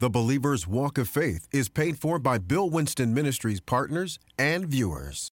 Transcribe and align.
The 0.00 0.08
Believer's 0.08 0.64
Walk 0.64 0.96
of 0.96 1.08
Faith 1.08 1.48
is 1.50 1.68
paid 1.68 1.98
for 1.98 2.20
by 2.20 2.38
Bill 2.38 2.70
Winston 2.70 3.12
Ministries 3.12 3.58
partners 3.58 4.20
and 4.38 4.64
viewers. 4.64 5.32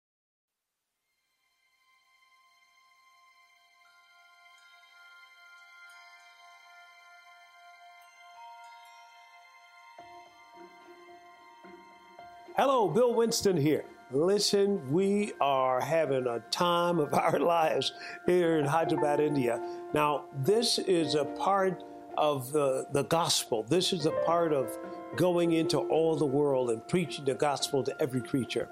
Hello, 12.55 12.87
Bill 12.87 13.15
Winston 13.15 13.57
here. 13.57 13.83
Listen, 14.11 14.79
we 14.91 15.31
are 15.41 15.81
having 15.81 16.27
a 16.27 16.39
time 16.51 16.99
of 16.99 17.11
our 17.15 17.39
lives 17.39 17.93
here 18.27 18.59
in 18.59 18.65
Hyderabad, 18.65 19.19
India. 19.19 19.59
Now, 19.95 20.25
this 20.35 20.77
is 20.77 21.15
a 21.15 21.25
part 21.25 21.83
of 22.17 22.51
the, 22.51 22.85
the 22.91 23.03
gospel. 23.03 23.63
This 23.63 23.93
is 23.93 24.05
a 24.05 24.11
part 24.25 24.53
of 24.53 24.77
going 25.15 25.53
into 25.53 25.77
all 25.77 26.15
the 26.15 26.25
world 26.25 26.69
and 26.69 26.85
preaching 26.87 27.25
the 27.25 27.33
gospel 27.33 27.83
to 27.83 28.01
every 28.01 28.21
creature. 28.21 28.69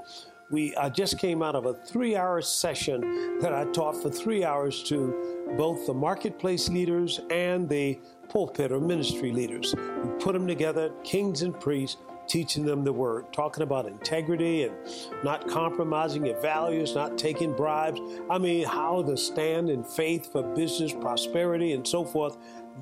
We 0.52 0.76
I 0.76 0.90
just 0.90 1.20
came 1.20 1.44
out 1.44 1.56
of 1.56 1.66
a 1.66 1.74
three 1.74 2.16
hour 2.16 2.42
session 2.42 3.40
that 3.40 3.54
I 3.54 3.66
taught 3.66 4.02
for 4.02 4.10
three 4.10 4.44
hours 4.44 4.84
to 4.84 5.54
both 5.58 5.86
the 5.86 5.94
marketplace 5.94 6.70
leaders 6.70 7.20
and 7.30 7.70
the 7.70 8.00
pulpit 8.30 8.72
or 8.72 8.80
ministry 8.80 9.32
leaders. 9.32 9.76
We 9.76 10.10
put 10.20 10.34
them 10.34 10.48
together, 10.48 10.92
kings 11.04 11.44
and 11.44 11.60
priests, 11.60 11.98
teaching 12.30 12.64
them 12.66 12.84
the 12.84 12.94
word, 12.94 13.34
talking 13.34 13.64
about 13.64 13.86
integrity 13.86 14.64
and 14.64 14.76
not 15.24 15.48
compromising 15.48 16.26
your 16.26 16.40
values, 16.40 16.96
not 16.96 17.18
taking 17.18 17.54
bribes. 17.54 18.00
I 18.30 18.38
mean, 18.38 18.66
how 18.66 19.02
to 19.04 19.18
stand 19.18 19.70
in 19.70 19.84
faith 19.84 20.32
for 20.32 20.44
business, 20.44 20.94
prosperity, 20.94 21.74
and 21.74 21.86
so 21.86 22.06
forth. 22.06 22.38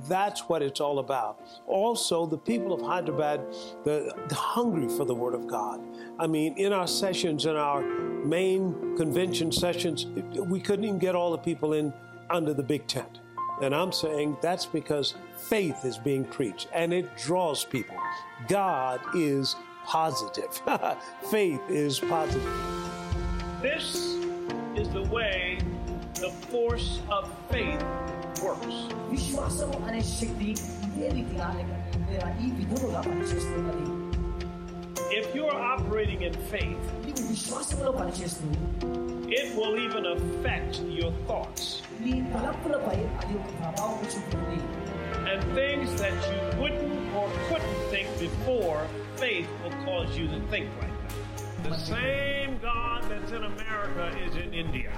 That's 0.08 0.42
what 0.42 0.62
it's 0.62 0.80
all 0.80 1.00
about. 1.00 1.42
Also, 1.66 2.28
the 2.28 2.38
people 2.38 2.72
of 2.72 2.82
Hyderabad, 2.82 3.42
they're, 3.84 4.12
hungry 4.32 4.88
for 4.96 5.06
the 5.06 5.16
Word 5.16 5.34
of 5.34 5.48
God. 5.48 5.82
I 6.20 6.28
mean, 6.28 6.56
in 6.58 6.72
our 6.72 6.88
sessions, 6.88 7.45
in 7.45 7.56
our 7.56 7.81
main 7.81 8.95
convention 8.95 9.52
sessions, 9.52 10.06
we 10.38 10.59
couldn't 10.59 10.86
even 10.86 11.00
get 11.00 11.16
all 11.16 11.31
the 11.31 11.38
people 11.38 11.73
in 11.73 11.92
under 12.30 12.53
the 12.53 12.64
big 12.64 12.86
tent. 12.88 13.20
And 13.62 13.75
I'm 13.75 13.92
saying 13.92 14.39
that's 14.41 14.67
because 14.67 15.15
faith 15.37 15.84
is 15.84 15.97
being 15.98 16.25
preached 16.25 16.69
and 16.73 16.92
it 16.92 17.06
draws 17.17 17.65
people. 17.65 17.97
God 18.48 19.01
is 19.15 19.55
positive. 19.84 20.53
faith 21.31 21.61
is 21.69 22.01
positive. 22.01 22.55
This 23.61 23.87
is 24.75 24.89
the 24.91 25.05
way 25.17 25.59
the 26.15 26.31
force 26.51 26.91
of 27.17 27.23
faith 27.53 27.83
works. 28.42 28.77
విశ్వాసము 29.12 29.77
అనే 29.89 30.01
శక్తి 30.19 30.51
ఇదే 30.87 31.09
రీతిగా 31.17 31.48
లేక 31.56 31.73
ఈ 32.45 32.51
విధముగా 32.61 33.01
పనిచేస్తున్నది 33.09 33.87
If 35.20 35.27
you're 35.37 35.59
operating 35.73 36.20
in 36.28 36.34
faith, 36.53 36.84
నీవు 37.05 37.06
విశ్వాసంలో 37.33 37.92
పనిచేస్తూ 38.01 38.48
it 39.34 39.47
will 39.59 39.77
even 39.78 40.05
affect 40.06 40.73
your 40.98 41.11
thoughts. 41.28 41.62
నీ 42.05 42.15
తలంపులపై 42.33 42.97
అది 43.20 43.34
ఒక 43.41 43.51
ప్రభావం 43.61 44.03
చూపుతుంది 44.12 44.59
And 45.31 45.41
things 45.59 45.91
that 46.03 46.17
you 46.31 46.39
wouldn't 46.61 46.95
or 47.19 47.27
couldn't 47.48 47.81
think 47.92 48.09
before, 48.19 48.78
faith 49.17 49.51
will 49.62 49.77
cause 49.87 50.11
you 50.19 50.27
to 50.34 50.41
think 50.53 50.69
like 50.81 50.97
that. 51.03 51.15
The 51.70 51.78
same 51.78 52.60
God 52.62 53.04
that's 53.10 53.32
in 53.32 53.44
America 53.44 54.18
is 54.26 54.38
in 54.38 54.54
India. 54.54 54.90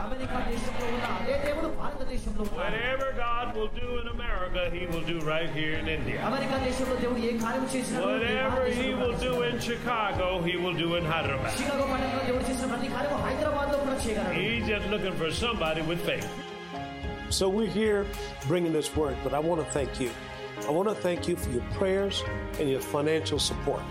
Whatever 2.54 3.14
God 3.18 3.56
will 3.56 3.70
do 3.70 3.98
in 3.98 4.08
America, 4.08 4.70
He 4.72 4.86
will 4.86 5.02
do 5.02 5.20
right 5.22 5.50
here 5.50 5.80
in 5.80 5.88
India. 5.88 6.22
Whatever 6.30 6.60
He 8.68 8.94
will 8.94 9.18
do 9.18 9.42
in 9.42 9.60
Chicago, 9.60 10.42
He 10.44 10.58
will 10.58 10.76
do 10.76 10.96
in 10.96 11.06
Hyderabad. 11.06 11.54
He's 14.34 14.68
just 14.68 14.88
looking 14.90 15.14
for 15.14 15.32
somebody 15.32 15.82
with 15.82 16.00
faith. 16.06 16.30
So 17.30 17.50
we're 17.50 17.66
here 17.68 18.06
bringing 18.48 18.74
this 18.74 18.96
word, 18.96 19.18
but 19.24 19.34
I 19.34 19.40
want 19.40 19.60
to 19.66 19.72
thank 19.72 20.00
you. 20.00 20.12
I 20.68 20.72
want 20.72 20.88
to 20.90 20.96
thank 20.96 21.28
you 21.28 21.36
for 21.36 21.50
your 21.50 21.64
prayers 21.74 22.24
and 22.60 22.70
your 22.70 22.82
financial 22.82 23.40
support. 23.40 23.82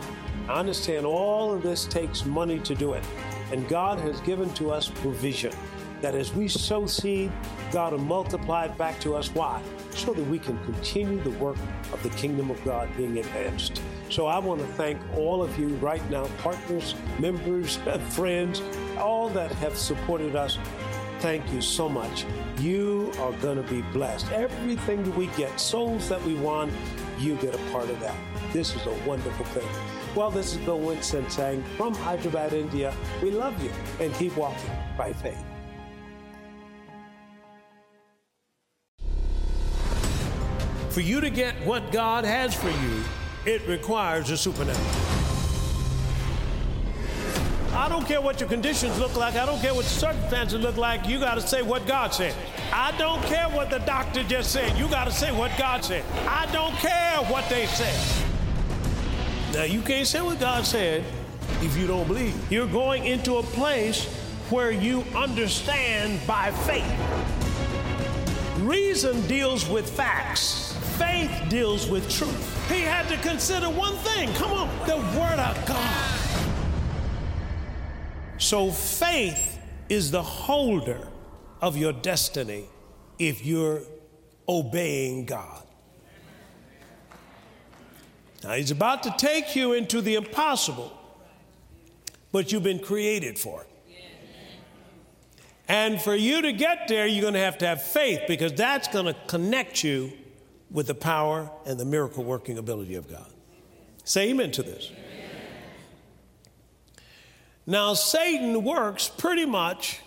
I 0.49 0.61
understand 0.61 1.05
all 1.05 1.53
of 1.53 1.63
this 1.63 1.85
takes 1.85 2.25
money 2.25 2.59
to 2.61 2.75
do 2.75 2.95
it, 2.95 3.05
and 3.53 3.69
God 3.69 4.01
has 4.01 4.19
given 4.23 4.49
to 4.55 4.71
us 4.71 4.89
provision. 4.89 5.53
That 6.01 6.15
as 6.15 6.33
we 6.33 6.49
sow 6.49 6.87
seed, 6.87 7.31
God 7.71 7.93
will 7.93 8.01
multiply 8.01 8.65
it 8.65 8.79
back 8.79 8.99
to 9.01 9.15
us. 9.15 9.29
Why? 9.35 9.61
So 9.91 10.15
that 10.15 10.25
we 10.27 10.39
can 10.39 10.59
continue 10.65 11.21
the 11.21 11.31
work 11.33 11.57
of 11.93 12.03
the 12.03 12.09
kingdom 12.11 12.51
of 12.51 12.65
God 12.65 12.89
being 12.97 13.19
advanced. 13.19 13.83
So 14.09 14.27
I 14.27 14.39
want 14.39 14.61
to 14.61 14.67
thank 14.69 14.99
all 15.17 15.43
of 15.43 15.59
you 15.59 15.69
right 15.77 16.09
now, 16.09 16.25
partners, 16.39 16.95
members, 17.19 17.77
friends, 18.11 18.63
all 18.97 19.29
that 19.31 19.53
have 19.57 19.77
supported 19.77 20.35
us. 20.35 20.57
Thank 21.19 21.53
you 21.53 21.61
so 21.61 21.89
much. 21.89 22.25
You 22.61 23.13
are 23.19 23.33
going 23.33 23.63
to 23.63 23.69
be 23.69 23.83
blessed. 23.93 24.31
Everything 24.31 25.03
that 25.03 25.17
we 25.17 25.27
get, 25.37 25.61
souls 25.61 26.09
that 26.09 26.23
we 26.23 26.37
want, 26.37 26.73
you 27.19 27.35
get 27.37 27.55
a 27.55 27.73
part 27.73 27.91
of 27.91 28.01
that. 28.01 28.17
This 28.53 28.75
is 28.75 28.87
a 28.87 28.95
wonderful 29.05 29.45
thing. 29.47 29.98
Well, 30.19 30.33
this 30.33 30.53
is 30.53 30.59
Bill 30.65 30.81
Winston 30.81 31.31
saying 31.31 31.63
from 31.77 31.95
Hyderabad, 31.95 32.53
India, 32.53 32.93
we 33.23 33.31
love 33.31 33.63
you 33.63 33.71
and 34.01 34.13
keep 34.15 34.37
walking 34.37 34.69
by 34.97 35.13
faith. 35.13 35.41
For 40.91 41.03
you 41.03 41.21
to 41.21 41.31
get 41.31 41.55
what 41.65 41.93
God 41.93 42.25
has 42.25 42.53
for 42.53 42.69
you, 42.69 43.05
it 43.47 43.65
requires 43.69 44.31
a 44.31 44.37
supernatural. 44.37 44.85
I 47.73 47.89
don't 47.89 48.05
care 48.05 48.21
what 48.21 48.41
your 48.41 48.49
conditions 48.49 48.99
look 48.99 49.15
like. 49.15 49.37
I 49.37 49.47
don't 49.47 49.61
care 49.61 49.73
what 49.73 49.85
circumstances 49.85 50.61
look 50.61 50.77
like. 50.77 51.07
You 51.07 51.21
got 51.21 51.37
to 51.37 51.41
say 51.43 51.63
what 51.63 51.87
God 51.87 52.13
said. 52.13 52.35
I 52.73 52.91
don't 52.99 53.23
care 53.27 53.49
what 53.51 53.71
the 53.71 53.79
doctor 53.79 54.25
just 54.25 54.51
said. 54.51 54.77
You 54.77 54.89
got 54.89 55.05
to 55.05 55.13
say 55.13 55.31
what 55.31 55.57
God 55.57 55.85
said. 55.85 56.05
I 56.27 56.51
don't 56.51 56.75
care 56.75 57.19
what 57.31 57.49
they 57.49 57.67
said. 57.67 58.28
Now, 59.59 59.65
you 59.65 59.83
can't 59.83 60.07
say 60.07 60.21
what 60.21 60.39
God 60.39 60.65
said 60.65 61.03
if 61.63 61.77
you 61.77 61.89
don't 61.89 62.07
believe. 62.07 62.33
You're 62.49 62.69
going 62.69 63.07
into 63.07 63.39
a 63.39 63.43
place 63.43 64.05
where 64.51 64.71
you 64.71 65.03
understand 65.17 66.25
by 66.29 66.53
faith. 66.53 66.89
Reason 68.61 69.21
deals 69.27 69.69
with 69.69 69.91
facts, 69.91 70.77
faith 70.97 71.33
deals 71.49 71.91
with 71.91 72.09
truth. 72.09 72.71
He 72.71 72.83
had 72.83 73.09
to 73.09 73.17
consider 73.17 73.69
one 73.69 73.97
thing 73.97 74.33
come 74.35 74.53
on, 74.53 74.69
the 74.87 74.97
Word 75.19 75.41
of 75.41 75.67
God. 75.67 76.21
So, 78.39 78.71
faith 78.71 79.59
is 79.89 80.13
the 80.13 80.23
holder 80.23 81.01
of 81.61 81.77
your 81.77 81.93
destiny 81.93 82.67
if 83.19 83.45
you're 83.45 83.83
obeying 84.49 85.25
God. 85.25 85.68
Now, 88.45 88.53
He's 88.53 88.71
about 88.71 89.03
to 89.05 89.15
take 89.19 89.57
you 89.57 89.73
into 89.73 90.01
the 90.01 90.15
impossible, 90.15 90.93
but 92.33 92.53
you've 92.53 92.63
been 92.63 92.79
created 92.79 93.39
for 93.39 93.63
it. 93.63 93.69
And 95.69 96.01
for 96.01 96.15
you 96.15 96.41
to 96.43 96.53
get 96.53 96.89
there, 96.89 97.07
you're 97.07 97.21
going 97.21 97.35
to 97.35 97.41
have 97.41 97.59
to 97.59 97.67
have 97.67 97.83
faith 97.83 98.23
because 98.27 98.55
that's 98.55 98.89
going 98.89 99.05
to 99.05 99.15
connect 99.27 99.85
you 99.85 100.13
with 100.71 100.87
the 100.87 100.95
power 100.95 101.51
and 101.67 101.79
the 101.79 101.85
miracle 101.85 102.25
working 102.25 102.57
ability 102.57 102.95
of 102.95 103.09
God. 103.09 103.27
Say 104.05 104.31
amen 104.31 104.51
to 104.53 104.63
this. 104.63 104.91
Now, 107.67 107.93
Satan 107.93 108.65
works 108.65 109.09
pretty 109.09 109.45
much 109.45 110.01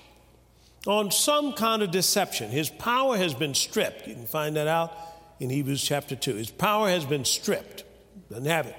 on 0.87 1.11
some 1.11 1.53
kind 1.53 1.83
of 1.83 1.91
deception. 1.91 2.49
His 2.49 2.71
power 2.71 3.15
has 3.17 3.35
been 3.35 3.53
stripped. 3.53 4.07
You 4.07 4.15
can 4.15 4.25
find 4.25 4.55
that 4.55 4.67
out 4.67 4.91
in 5.39 5.51
Hebrews 5.51 5.83
chapter 5.83 6.15
2. 6.15 6.35
His 6.35 6.49
power 6.49 6.89
has 6.89 7.05
been 7.05 7.23
stripped, 7.23 7.83
doesn't 8.31 8.45
have 8.45 8.67
it. 8.67 8.75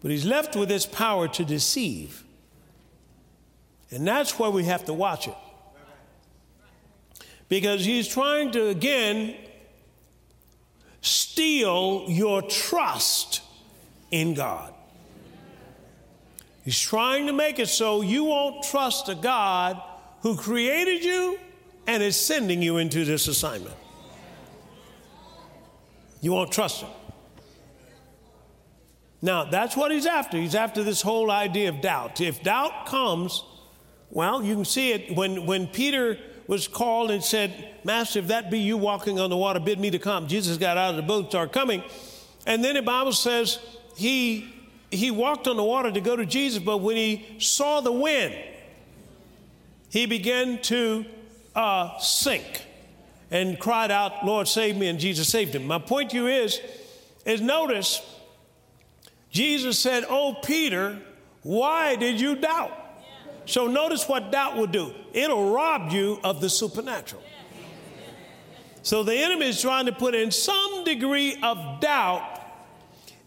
But 0.00 0.10
he's 0.10 0.24
left 0.24 0.56
with 0.56 0.70
his 0.70 0.86
power 0.86 1.28
to 1.28 1.44
deceive. 1.44 2.24
And 3.90 4.06
that's 4.06 4.38
where 4.38 4.50
we 4.50 4.64
have 4.64 4.84
to 4.86 4.94
watch 4.94 5.28
it. 5.28 5.36
Because 7.48 7.84
he's 7.84 8.08
trying 8.08 8.50
to, 8.52 8.68
again, 8.68 9.36
steal 11.00 12.06
your 12.08 12.42
trust 12.42 13.42
in 14.10 14.34
God. 14.34 14.74
He's 16.64 16.80
trying 16.80 17.28
to 17.28 17.32
make 17.32 17.60
it 17.60 17.68
so 17.68 18.02
you 18.02 18.24
won't 18.24 18.64
trust 18.64 19.08
a 19.08 19.14
God 19.14 19.80
who 20.22 20.36
created 20.36 21.04
you 21.04 21.38
and 21.86 22.02
is 22.02 22.16
sending 22.18 22.60
you 22.60 22.78
into 22.78 23.04
this 23.04 23.28
assignment. 23.28 23.76
You 26.20 26.32
won't 26.32 26.50
trust 26.50 26.82
him. 26.82 26.90
Now, 29.26 29.42
that's 29.42 29.76
what 29.76 29.90
he's 29.90 30.06
after. 30.06 30.36
He's 30.36 30.54
after 30.54 30.84
this 30.84 31.02
whole 31.02 31.32
idea 31.32 31.68
of 31.68 31.80
doubt. 31.80 32.20
If 32.20 32.44
doubt 32.44 32.86
comes, 32.86 33.42
well, 34.08 34.40
you 34.40 34.54
can 34.54 34.64
see 34.64 34.92
it 34.92 35.16
when, 35.16 35.46
when 35.46 35.66
Peter 35.66 36.16
was 36.46 36.68
called 36.68 37.10
and 37.10 37.24
said, 37.24 37.74
Master, 37.82 38.20
if 38.20 38.28
that 38.28 38.52
be 38.52 38.60
you 38.60 38.76
walking 38.76 39.18
on 39.18 39.28
the 39.28 39.36
water, 39.36 39.58
bid 39.58 39.80
me 39.80 39.90
to 39.90 39.98
come. 39.98 40.28
Jesus 40.28 40.58
got 40.58 40.76
out 40.76 40.90
of 40.90 40.96
the 40.96 41.02
boat, 41.02 41.30
started 41.30 41.52
coming. 41.52 41.82
And 42.46 42.62
then 42.62 42.76
the 42.76 42.82
Bible 42.82 43.12
says 43.12 43.58
he 43.96 44.52
he 44.92 45.10
walked 45.10 45.48
on 45.48 45.56
the 45.56 45.64
water 45.64 45.90
to 45.90 46.00
go 46.00 46.14
to 46.14 46.24
Jesus, 46.24 46.62
but 46.62 46.76
when 46.76 46.96
he 46.96 47.26
saw 47.40 47.80
the 47.80 47.90
wind, 47.90 48.32
he 49.90 50.06
began 50.06 50.62
to 50.62 51.04
uh, 51.56 51.98
sink 51.98 52.64
and 53.32 53.58
cried 53.58 53.90
out, 53.90 54.24
Lord, 54.24 54.46
save 54.46 54.76
me, 54.76 54.86
and 54.86 55.00
Jesus 55.00 55.28
saved 55.28 55.56
him. 55.56 55.66
My 55.66 55.80
point 55.80 56.10
to 56.10 56.16
you 56.16 56.28
is, 56.28 56.60
is 57.24 57.40
notice, 57.40 58.00
Jesus 59.36 59.78
said, 59.78 60.06
Oh, 60.08 60.34
Peter, 60.42 60.98
why 61.42 61.94
did 61.94 62.18
you 62.18 62.36
doubt? 62.36 62.72
So 63.44 63.66
notice 63.66 64.08
what 64.08 64.32
doubt 64.32 64.56
will 64.56 64.66
do. 64.66 64.94
It'll 65.12 65.52
rob 65.52 65.92
you 65.92 66.18
of 66.24 66.40
the 66.40 66.48
supernatural. 66.48 67.22
So 68.80 69.02
the 69.02 69.14
enemy 69.14 69.50
is 69.50 69.60
trying 69.60 69.86
to 69.86 69.92
put 69.92 70.14
in 70.14 70.30
some 70.30 70.84
degree 70.84 71.38
of 71.42 71.80
doubt 71.80 72.40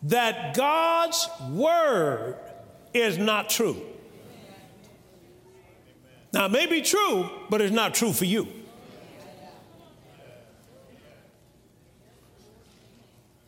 that 0.04 0.56
God's 0.56 1.30
word 1.52 2.38
is 2.92 3.20
not 3.20 3.52
true. 3.52 3.80
Now, 6.34 6.46
it 6.46 6.52
may 6.52 6.66
be 6.66 6.82
true, 6.82 7.30
but 7.52 7.62
it's 7.62 7.74
not 7.74 7.94
true 7.94 8.14
for 8.14 8.26
you. 8.26 8.48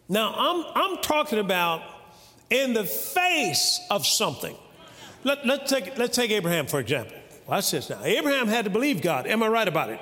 Now, 0.07 0.35
I'm, 0.37 0.65
I'm 0.75 1.01
talking 1.01 1.39
about 1.39 1.90
in 2.51 2.73
the 2.73 2.83
face 2.83 3.81
of 3.89 4.05
something. 4.05 4.55
Let, 5.23 5.45
let's, 5.45 5.71
take, 5.71 5.97
let's 5.97 6.15
take 6.15 6.29
Abraham, 6.31 6.67
for 6.67 6.79
example. 6.79 7.15
Watch 7.47 7.71
this 7.71 7.89
now. 7.89 8.03
Abraham 8.03 8.47
had 8.47 8.65
to 8.65 8.71
believe 8.71 9.01
God. 9.01 9.25
Am 9.25 9.41
I 9.41 9.47
right 9.47 9.67
about 9.67 9.89
it? 9.89 9.99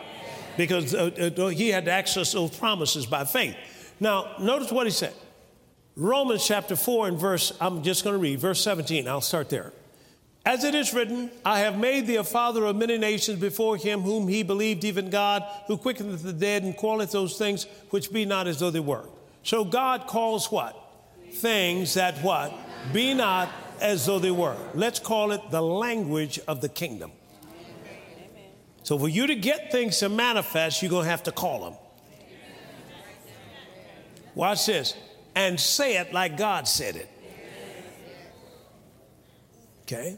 Because 0.58 0.94
uh, 0.94 1.32
uh, 1.38 1.48
he 1.48 1.70
had 1.70 1.86
to 1.86 1.92
access 1.92 2.34
those 2.34 2.58
promises 2.58 3.06
by 3.06 3.24
faith. 3.24 3.56
Now, 4.00 4.36
notice 4.40 4.72
what 4.72 4.88
he 4.88 4.92
said. 4.92 5.14
Romans 5.96 6.46
chapter 6.46 6.76
4 6.76 7.10
and 7.10 7.20
verse, 7.20 7.54
I'm 7.62 7.84
just 7.84 8.04
going 8.04 8.16
to 8.16 8.20
read, 8.20 8.40
verse 8.40 8.62
17. 8.62 9.08
I'll 9.08 9.22
start 9.22 9.50
there. 9.50 9.74
As 10.46 10.64
it 10.64 10.74
is 10.74 10.94
written, 10.94 11.30
I 11.46 11.60
have 11.60 11.78
made 11.78 12.08
thee 12.08 12.16
a 12.16 12.24
father 12.24 12.66
of 12.66 12.76
many 12.76 12.98
nations 12.98 13.40
before 13.40 13.78
him 13.78 14.02
whom 14.02 14.28
he 14.28 14.42
believed, 14.42 14.84
even 14.86 15.10
God, 15.10 15.44
who 15.68 15.78
quickeneth 15.78 16.24
the 16.24 16.34
dead 16.34 16.64
and 16.64 16.78
calleth 16.78 17.12
those 17.12 17.38
things 17.38 17.66
which 17.90 18.12
be 18.12 18.26
not 18.26 18.48
as 18.48 18.60
though 18.60 18.72
they 18.72 18.80
were. 18.80 19.06
So 19.44 19.66
God 19.66 20.08
calls 20.08 20.52
what? 20.52 20.89
Things 21.32 21.94
that 21.96 22.18
what? 22.20 22.54
Be 22.94 23.14
not 23.14 23.50
as 23.82 24.06
though 24.06 24.20
they 24.20 24.32
were. 24.32 24.58
Let's 24.74 25.00
call 25.00 25.32
it 25.32 25.42
the 25.52 25.62
language 25.62 26.40
of 26.48 26.62
the 26.62 26.70
kingdom. 26.70 27.12
So 28.84 28.98
for 28.98 29.08
you 29.08 29.28
to 29.28 29.36
get 29.36 29.72
things 29.72 30.00
to 30.00 30.10
manifest, 30.10 30.82
you're 30.82 30.90
going 30.90 31.04
to 31.04 31.10
have 31.10 31.24
to 31.24 31.32
call 31.32 31.64
them. 31.66 31.74
Watch 34.36 34.66
this. 34.66 34.96
And 35.36 35.60
say 35.60 35.98
it 35.98 36.14
like 36.14 36.38
God 36.38 36.68
said 36.68 36.96
it. 36.96 37.10
Okay? 39.84 40.18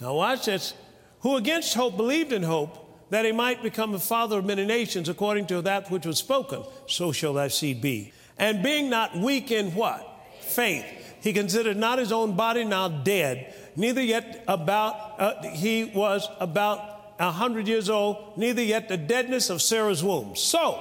Now 0.00 0.14
watch 0.14 0.46
this. 0.46 0.74
Who 1.20 1.36
against 1.36 1.74
hope 1.74 1.96
believed 1.96 2.32
in 2.32 2.42
hope 2.42 2.84
that 3.10 3.24
he 3.24 3.32
might 3.32 3.62
become 3.62 3.92
the 3.92 3.98
father 3.98 4.38
of 4.38 4.44
many 4.44 4.64
nations 4.64 5.08
according 5.08 5.46
to 5.46 5.62
that 5.62 5.90
which 5.90 6.06
was 6.06 6.18
spoken, 6.18 6.64
so 6.86 7.12
shall 7.12 7.34
thy 7.34 7.48
seed 7.48 7.80
be. 7.80 8.12
And 8.38 8.62
being 8.62 8.90
not 8.90 9.16
weak 9.16 9.50
in 9.50 9.74
what? 9.74 10.13
Faith 10.44 10.84
he 11.24 11.32
considered 11.32 11.78
not 11.78 11.98
his 11.98 12.12
own 12.12 12.36
body 12.36 12.64
now 12.64 12.86
dead, 12.86 13.54
neither 13.76 14.02
yet 14.02 14.44
about, 14.46 15.18
uh, 15.18 15.42
he 15.48 15.84
was 15.84 16.28
about 16.38 17.14
a 17.18 17.30
hundred 17.30 17.66
years 17.66 17.88
old, 17.88 18.36
neither 18.36 18.62
yet 18.62 18.90
the 18.90 18.98
deadness 18.98 19.48
of 19.48 19.62
Sarah's 19.62 20.04
womb. 20.04 20.36
So, 20.36 20.78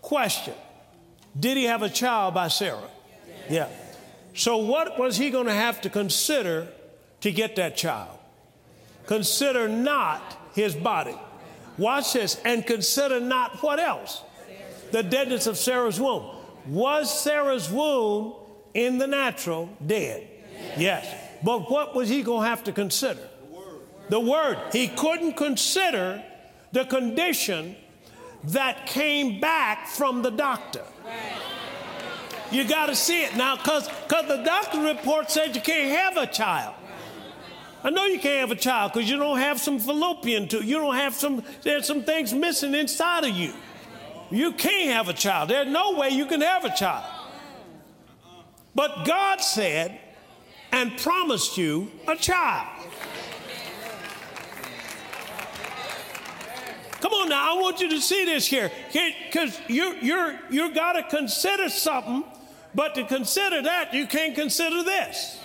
question 0.00 0.54
Did 1.38 1.58
he 1.58 1.64
have 1.64 1.82
a 1.82 1.90
child 1.90 2.32
by 2.32 2.48
Sarah? 2.48 2.88
Yeah. 3.50 3.68
So, 4.32 4.56
what 4.56 4.98
was 4.98 5.18
he 5.18 5.28
going 5.28 5.44
to 5.44 5.52
have 5.52 5.82
to 5.82 5.90
consider 5.90 6.68
to 7.20 7.30
get 7.30 7.56
that 7.56 7.76
child? 7.76 8.18
Consider 9.04 9.68
not 9.68 10.38
his 10.54 10.74
body. 10.74 11.18
Watch 11.76 12.14
this, 12.14 12.40
and 12.46 12.66
consider 12.66 13.20
not 13.20 13.62
what 13.62 13.78
else? 13.78 14.22
The 14.90 15.02
deadness 15.02 15.46
of 15.46 15.58
Sarah's 15.58 16.00
womb. 16.00 16.41
Was 16.66 17.22
Sarah's 17.22 17.70
womb 17.70 18.34
in 18.74 18.98
the 18.98 19.06
natural 19.06 19.68
dead. 19.84 20.26
Yes. 20.76 21.06
But 21.42 21.70
what 21.70 21.94
was 21.94 22.08
he 22.08 22.22
going 22.22 22.42
to 22.42 22.48
have 22.48 22.64
to 22.64 22.72
consider? 22.72 23.20
The 23.20 23.56
word. 23.56 23.80
the 24.08 24.20
word. 24.20 24.58
He 24.72 24.88
couldn't 24.88 25.34
consider 25.34 26.22
the 26.72 26.84
condition 26.84 27.76
that 28.44 28.86
came 28.86 29.40
back 29.40 29.88
from 29.88 30.22
the 30.22 30.30
doctor. 30.30 30.82
You 32.50 32.64
got 32.68 32.86
to 32.86 32.96
see 32.96 33.22
it 33.24 33.34
now 33.34 33.56
because 33.56 33.88
the 34.08 34.42
doctor 34.44 34.80
report 34.80 35.30
said 35.30 35.56
you 35.56 35.62
can't 35.62 35.96
have 35.96 36.16
a 36.16 36.30
child. 36.30 36.74
I 37.84 37.90
know 37.90 38.04
you 38.04 38.20
can't 38.20 38.40
have 38.40 38.56
a 38.56 38.60
child 38.60 38.92
because 38.92 39.10
you 39.10 39.16
don't 39.16 39.38
have 39.38 39.58
some 39.60 39.78
fallopian 39.78 40.46
tube. 40.46 40.64
You 40.64 40.76
don't 40.76 40.94
have 40.94 41.14
some, 41.14 41.42
there's 41.62 41.86
some 41.86 42.04
things 42.04 42.32
missing 42.32 42.74
inside 42.74 43.24
of 43.24 43.30
you. 43.30 43.52
You 44.32 44.52
can't 44.52 44.90
have 44.92 45.08
a 45.08 45.12
child. 45.12 45.50
There's 45.50 45.68
no 45.68 45.92
way 45.98 46.08
you 46.10 46.26
can 46.26 46.40
have 46.40 46.64
a 46.64 46.74
child. 46.74 47.04
But 48.74 49.04
God 49.04 49.40
said 49.40 49.98
and 50.72 50.96
promised 50.98 51.58
you 51.58 51.90
a 52.08 52.16
child. 52.16 52.68
Come 57.00 57.12
on 57.12 57.28
now, 57.28 57.56
I 57.56 57.60
want 57.60 57.80
you 57.80 57.90
to 57.90 58.00
see 58.00 58.24
this 58.24 58.46
here. 58.46 58.70
Because 58.92 59.60
you, 59.68 59.96
you're, 60.00 60.38
you 60.50 60.72
got 60.72 60.92
to 60.92 61.02
consider 61.02 61.68
something, 61.68 62.24
but 62.74 62.94
to 62.94 63.04
consider 63.04 63.60
that, 63.62 63.92
you 63.92 64.06
can't 64.06 64.34
consider 64.34 64.82
this. 64.82 65.38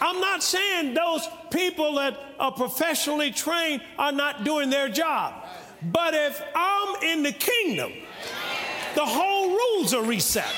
I'm 0.00 0.20
not 0.20 0.42
saying 0.42 0.94
those 0.94 1.28
people 1.52 1.94
that 1.96 2.18
are 2.40 2.50
professionally 2.50 3.30
trained 3.30 3.82
are 3.98 4.10
not 4.10 4.42
doing 4.42 4.68
their 4.68 4.88
job. 4.88 5.41
But 5.84 6.14
if 6.14 6.42
I'm 6.54 7.02
in 7.02 7.22
the 7.22 7.32
kingdom, 7.32 7.92
the 8.94 9.04
whole 9.04 9.50
rules 9.50 9.94
are 9.94 10.04
reset. 10.04 10.54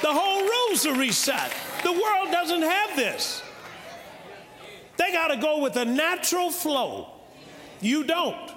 The 0.00 0.12
whole 0.12 0.42
rules 0.42 0.86
are 0.86 0.98
reset. 0.98 1.52
The 1.82 1.92
world 1.92 2.30
doesn't 2.30 2.62
have 2.62 2.96
this. 2.96 3.42
They 4.96 5.12
got 5.12 5.28
to 5.28 5.36
go 5.36 5.60
with 5.60 5.76
a 5.76 5.84
natural 5.84 6.50
flow. 6.50 7.08
You 7.80 8.04
don't. 8.04 8.50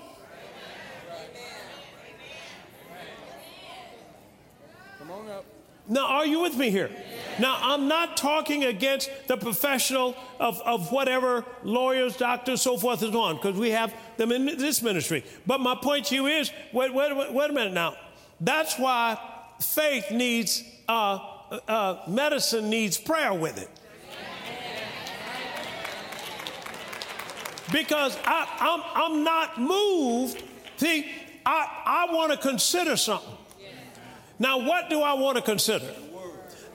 Come 4.99 5.11
on 5.11 5.29
up. 5.29 5.45
Now, 5.89 6.07
are 6.07 6.25
you 6.25 6.41
with 6.41 6.57
me 6.57 6.69
here? 6.69 6.89
Now, 7.39 7.57
I'm 7.61 7.87
not 7.87 8.17
talking 8.17 8.65
against 8.65 9.09
the 9.27 9.37
professional 9.37 10.15
of, 10.39 10.59
of 10.61 10.91
whatever 10.91 11.45
lawyers, 11.63 12.17
doctors, 12.17 12.61
so 12.61 12.77
forth 12.77 13.01
and 13.03 13.13
so 13.13 13.21
on, 13.21 13.35
because 13.37 13.57
we 13.57 13.71
have 13.71 13.93
them 14.17 14.31
in 14.31 14.45
this 14.45 14.81
ministry. 14.81 15.23
But 15.45 15.59
my 15.61 15.75
point 15.75 16.07
to 16.07 16.15
you 16.15 16.27
is 16.27 16.51
wait, 16.73 16.93
wait, 16.93 17.33
wait, 17.33 17.49
a 17.49 17.53
minute 17.53 17.73
now. 17.73 17.95
That's 18.41 18.77
why 18.77 19.17
faith 19.61 20.11
needs 20.11 20.63
uh, 20.89 21.19
uh, 21.67 22.03
medicine 22.07 22.69
needs 22.69 22.97
prayer 22.97 23.33
with 23.33 23.57
it. 23.57 23.69
Because 27.71 28.17
I, 28.23 28.47
I'm, 28.59 29.03
I'm 29.03 29.23
not 29.23 29.59
moved. 29.59 30.43
See, 30.77 31.09
I, 31.45 32.05
I 32.09 32.13
want 32.13 32.31
to 32.31 32.37
consider 32.37 32.95
something. 32.95 33.35
Now, 34.39 34.59
what 34.59 34.89
do 34.89 35.01
I 35.01 35.13
want 35.13 35.37
to 35.37 35.43
consider? 35.43 35.89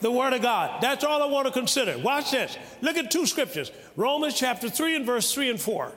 The 0.00 0.10
Word 0.10 0.32
of 0.32 0.42
God. 0.42 0.82
That's 0.82 1.04
all 1.04 1.22
I 1.22 1.26
want 1.26 1.46
to 1.46 1.52
consider. 1.52 1.96
Watch 1.98 2.32
this. 2.32 2.58
Look 2.80 2.96
at 2.96 3.10
two 3.10 3.24
scriptures 3.24 3.70
Romans 3.96 4.34
chapter 4.34 4.68
3 4.68 4.96
and 4.96 5.06
verse 5.06 5.32
3 5.32 5.50
and 5.50 5.60
4. 5.60 5.92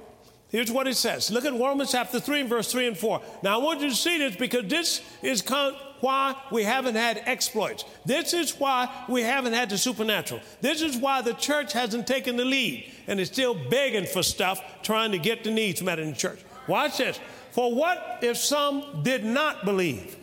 Here's 0.49 0.71
what 0.71 0.87
it 0.87 0.95
says. 0.95 1.31
Look 1.31 1.43
at 1.43 1.53
Romans 1.53 1.91
chapter 1.91 2.19
3 2.19 2.41
and 2.41 2.49
verse 2.49 2.71
3 2.71 2.87
and 2.87 2.97
4. 2.97 3.21
Now, 3.41 3.59
I 3.59 3.63
want 3.63 3.81
you 3.81 3.89
to 3.89 3.95
see 3.95 4.19
this 4.19 4.35
because 4.35 4.65
this 4.67 5.01
is 5.23 5.41
con- 5.41 5.75
why 6.01 6.35
we 6.51 6.63
haven't 6.63 6.95
had 6.95 7.21
exploits. 7.25 7.83
This 8.05 8.33
is 8.33 8.51
why 8.59 8.87
we 9.09 9.23
haven't 9.23 9.53
had 9.53 9.69
the 9.69 9.77
supernatural. 9.77 10.39
This 10.61 10.81
is 10.81 10.97
why 10.97 11.21
the 11.21 11.33
church 11.33 11.73
hasn't 11.73 12.05
taken 12.05 12.37
the 12.37 12.45
lead 12.45 12.91
and 13.07 13.19
is 13.19 13.27
still 13.27 13.55
begging 13.55 14.05
for 14.05 14.21
stuff, 14.21 14.61
trying 14.83 15.11
to 15.13 15.17
get 15.17 15.43
the 15.43 15.51
needs 15.51 15.81
met 15.81 15.97
in 15.97 16.11
the 16.11 16.15
church. 16.15 16.39
Watch 16.67 16.99
this. 16.99 17.19
For 17.51 17.73
what 17.73 18.19
if 18.21 18.37
some 18.37 19.01
did 19.01 19.25
not 19.25 19.65
believe? 19.65 20.15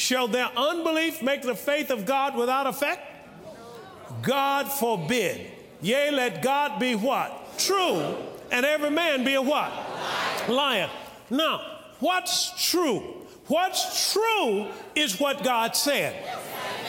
Shall 0.00 0.28
their 0.28 0.48
unbelief 0.56 1.20
make 1.20 1.42
the 1.42 1.54
faith 1.54 1.90
of 1.90 2.06
God 2.06 2.34
without 2.34 2.66
effect? 2.66 3.02
God 4.22 4.66
forbid. 4.66 5.50
Yea, 5.82 6.10
let 6.10 6.40
God 6.40 6.80
be 6.80 6.94
what? 6.94 7.58
True, 7.58 8.16
and 8.50 8.64
every 8.64 8.88
man 8.88 9.24
be 9.24 9.34
a 9.34 9.42
what? 9.42 9.70
Liar. 10.48 10.88
Now, 11.28 11.60
what's 11.98 12.70
true? 12.70 13.00
What's 13.48 14.14
true 14.14 14.68
is 14.94 15.20
what 15.20 15.44
God 15.44 15.76
said. 15.76 16.16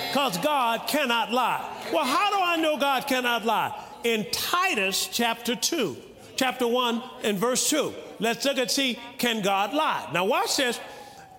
Because 0.07 0.37
God 0.37 0.87
cannot 0.87 1.33
lie. 1.33 1.69
Well, 1.91 2.05
how 2.05 2.29
do 2.29 2.41
I 2.41 2.55
know 2.55 2.77
God 2.77 3.07
cannot 3.07 3.43
lie? 3.43 3.77
In 4.05 4.25
Titus 4.31 5.09
chapter 5.11 5.57
2, 5.57 5.97
chapter 6.37 6.65
1 6.65 7.03
and 7.23 7.37
verse 7.37 7.69
2. 7.69 7.93
Let's 8.19 8.45
look 8.45 8.57
and 8.57 8.71
see 8.71 8.97
can 9.17 9.41
God 9.41 9.73
lie? 9.73 10.09
Now, 10.13 10.23
watch 10.23 10.55
this. 10.55 10.79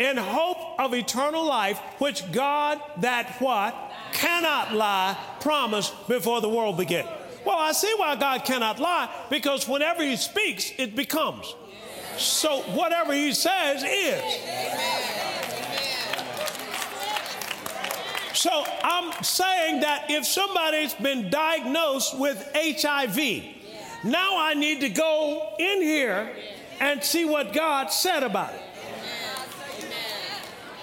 In 0.02 0.16
hope 0.16 0.80
of 0.80 0.94
eternal 0.94 1.46
life, 1.46 1.78
which 1.98 2.32
God 2.32 2.80
that 3.02 3.36
what? 3.40 3.72
cannot 4.12 4.74
lie 4.74 5.16
promised 5.38 5.94
before 6.08 6.40
the 6.40 6.48
world 6.48 6.76
began. 6.76 7.06
Well, 7.46 7.56
I 7.56 7.70
see 7.70 7.92
why 7.96 8.16
God 8.16 8.44
cannot 8.44 8.80
lie 8.80 9.08
because 9.30 9.68
whenever 9.68 10.02
He 10.02 10.16
speaks, 10.16 10.72
it 10.76 10.96
becomes. 10.96 11.54
So 12.16 12.62
whatever 12.74 13.12
He 13.12 13.32
says 13.32 13.84
is. 13.84 14.22
So 18.34 18.64
I'm 18.82 19.22
saying 19.22 19.82
that 19.82 20.06
if 20.08 20.26
somebody's 20.26 20.94
been 20.94 21.30
diagnosed 21.30 22.18
with 22.18 22.44
HIV, 22.56 23.44
now 24.02 24.36
I 24.36 24.54
need 24.54 24.80
to 24.80 24.88
go 24.88 25.54
in 25.60 25.80
here 25.80 26.28
and 26.80 27.04
see 27.04 27.24
what 27.24 27.52
God 27.52 27.92
said 27.92 28.24
about 28.24 28.52
it 28.52 28.62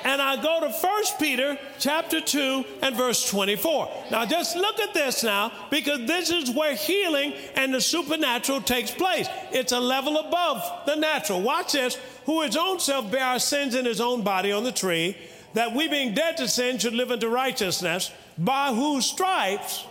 and 0.04 0.22
I 0.22 0.42
go 0.42 0.60
to 0.62 0.70
1 0.70 1.04
Peter 1.20 1.58
chapter 1.78 2.22
2 2.22 2.66
and 2.82 2.96
verse 2.96 3.30
24. 3.30 3.90
Now 4.12 4.26
just 4.26 4.56
look 4.56 4.80
at 4.80 4.94
this 4.94 5.24
now 5.24 5.52
because 5.70 6.06
this 6.06 6.30
is 6.30 6.52
where 6.52 6.76
healing 6.76 7.34
and 7.56 7.74
the 7.74 7.82
supernatural 7.82 8.62
takes 8.62 8.92
place. 8.92 9.28
It's 9.52 9.72
a 9.72 9.80
level 9.80 10.18
above 10.18 10.86
the 10.86 10.96
natural. 10.96 11.42
Watch 11.42 11.74
this. 11.74 11.98
Who 12.26 12.42
his 12.44 12.56
own 12.56 12.80
self 12.80 13.12
bare 13.12 13.24
our 13.24 13.40
sins 13.40 13.76
in 13.76 13.86
his 13.86 14.00
own 14.00 14.24
body 14.24 14.52
on 14.52 14.64
the 14.64 14.72
tree, 14.72 15.18
that 15.54 15.74
we 15.74 15.88
being 15.88 16.14
dead 16.14 16.38
to 16.38 16.48
sin 16.48 16.78
should 16.78 16.94
live 16.94 17.12
unto 17.12 17.28
righteousness, 17.28 18.12
by 18.38 18.74
whose 18.74 19.06
stripes 19.06 19.86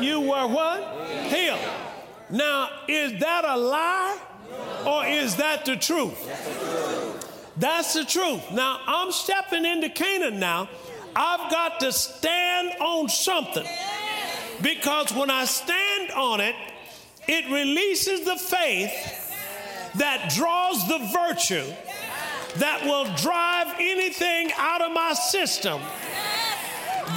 you 0.00 0.20
were 0.20 0.46
what? 0.46 0.82
Healed. 1.28 1.60
Now, 2.30 2.70
is 2.88 3.20
that 3.20 3.44
a 3.44 3.56
lie 3.56 4.18
or 4.84 5.06
is 5.06 5.36
that 5.36 5.64
the 5.64 5.76
truth? 5.76 6.18
That's 7.56 7.94
the 7.94 8.04
truth. 8.04 8.52
Now, 8.52 8.80
I'm 8.86 9.12
stepping 9.12 9.64
into 9.64 9.88
Canaan 9.88 10.38
now. 10.38 10.68
I've 11.14 11.50
got 11.50 11.80
to 11.80 11.92
stand 11.92 12.74
on 12.80 13.08
something 13.08 13.66
because 14.62 15.12
when 15.14 15.30
I 15.30 15.46
stand 15.46 16.10
on 16.10 16.40
it, 16.40 16.54
it 17.26 17.46
releases 17.46 18.24
the 18.24 18.36
faith 18.36 19.32
that 19.94 20.30
draws 20.34 20.86
the 20.88 20.98
virtue 20.98 21.64
that 22.56 22.84
will 22.84 23.04
drive 23.16 23.74
anything 23.78 24.52
out 24.58 24.82
of 24.82 24.92
my 24.92 25.14
system 25.14 25.80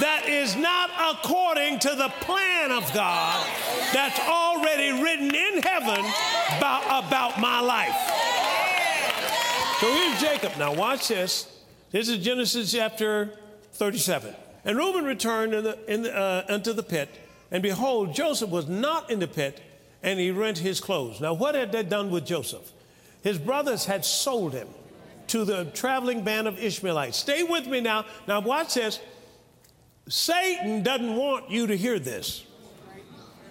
that 0.00 0.28
is 0.28 0.56
not 0.56 0.90
according 1.16 1.78
to 1.80 1.90
the 1.90 2.08
plan 2.20 2.72
of 2.72 2.90
God 2.94 3.46
that's 3.92 4.20
already 4.20 5.02
written 5.02 5.34
in 5.34 5.62
heaven 5.62 6.04
about, 6.56 7.06
about 7.06 7.40
my 7.40 7.60
life. 7.60 8.39
So 9.80 9.90
here's 9.90 10.20
Jacob. 10.20 10.58
Now 10.58 10.74
watch 10.74 11.08
this. 11.08 11.50
This 11.90 12.10
is 12.10 12.22
Genesis 12.22 12.70
chapter 12.70 13.30
37. 13.72 14.34
And 14.66 14.76
Reuben 14.76 15.06
returned 15.06 15.54
in 15.54 15.64
the, 15.64 15.78
in 15.90 16.02
the, 16.02 16.14
uh, 16.14 16.44
unto 16.50 16.74
the 16.74 16.82
pit, 16.82 17.08
and 17.50 17.62
behold, 17.62 18.14
Joseph 18.14 18.50
was 18.50 18.68
not 18.68 19.10
in 19.10 19.20
the 19.20 19.26
pit, 19.26 19.58
and 20.02 20.20
he 20.20 20.32
rent 20.32 20.58
his 20.58 20.80
clothes. 20.80 21.18
Now, 21.18 21.32
what 21.32 21.54
had 21.54 21.72
they 21.72 21.82
done 21.82 22.10
with 22.10 22.26
Joseph? 22.26 22.70
His 23.22 23.38
brothers 23.38 23.86
had 23.86 24.04
sold 24.04 24.52
him 24.52 24.68
to 25.28 25.46
the 25.46 25.64
traveling 25.72 26.24
band 26.24 26.46
of 26.46 26.58
Ishmaelites. 26.58 27.16
Stay 27.16 27.42
with 27.42 27.66
me 27.66 27.80
now. 27.80 28.04
Now, 28.28 28.40
watch 28.40 28.74
this. 28.74 29.00
Satan 30.08 30.82
doesn't 30.82 31.16
want 31.16 31.50
you 31.50 31.68
to 31.68 31.76
hear 31.78 31.98
this. 31.98 32.44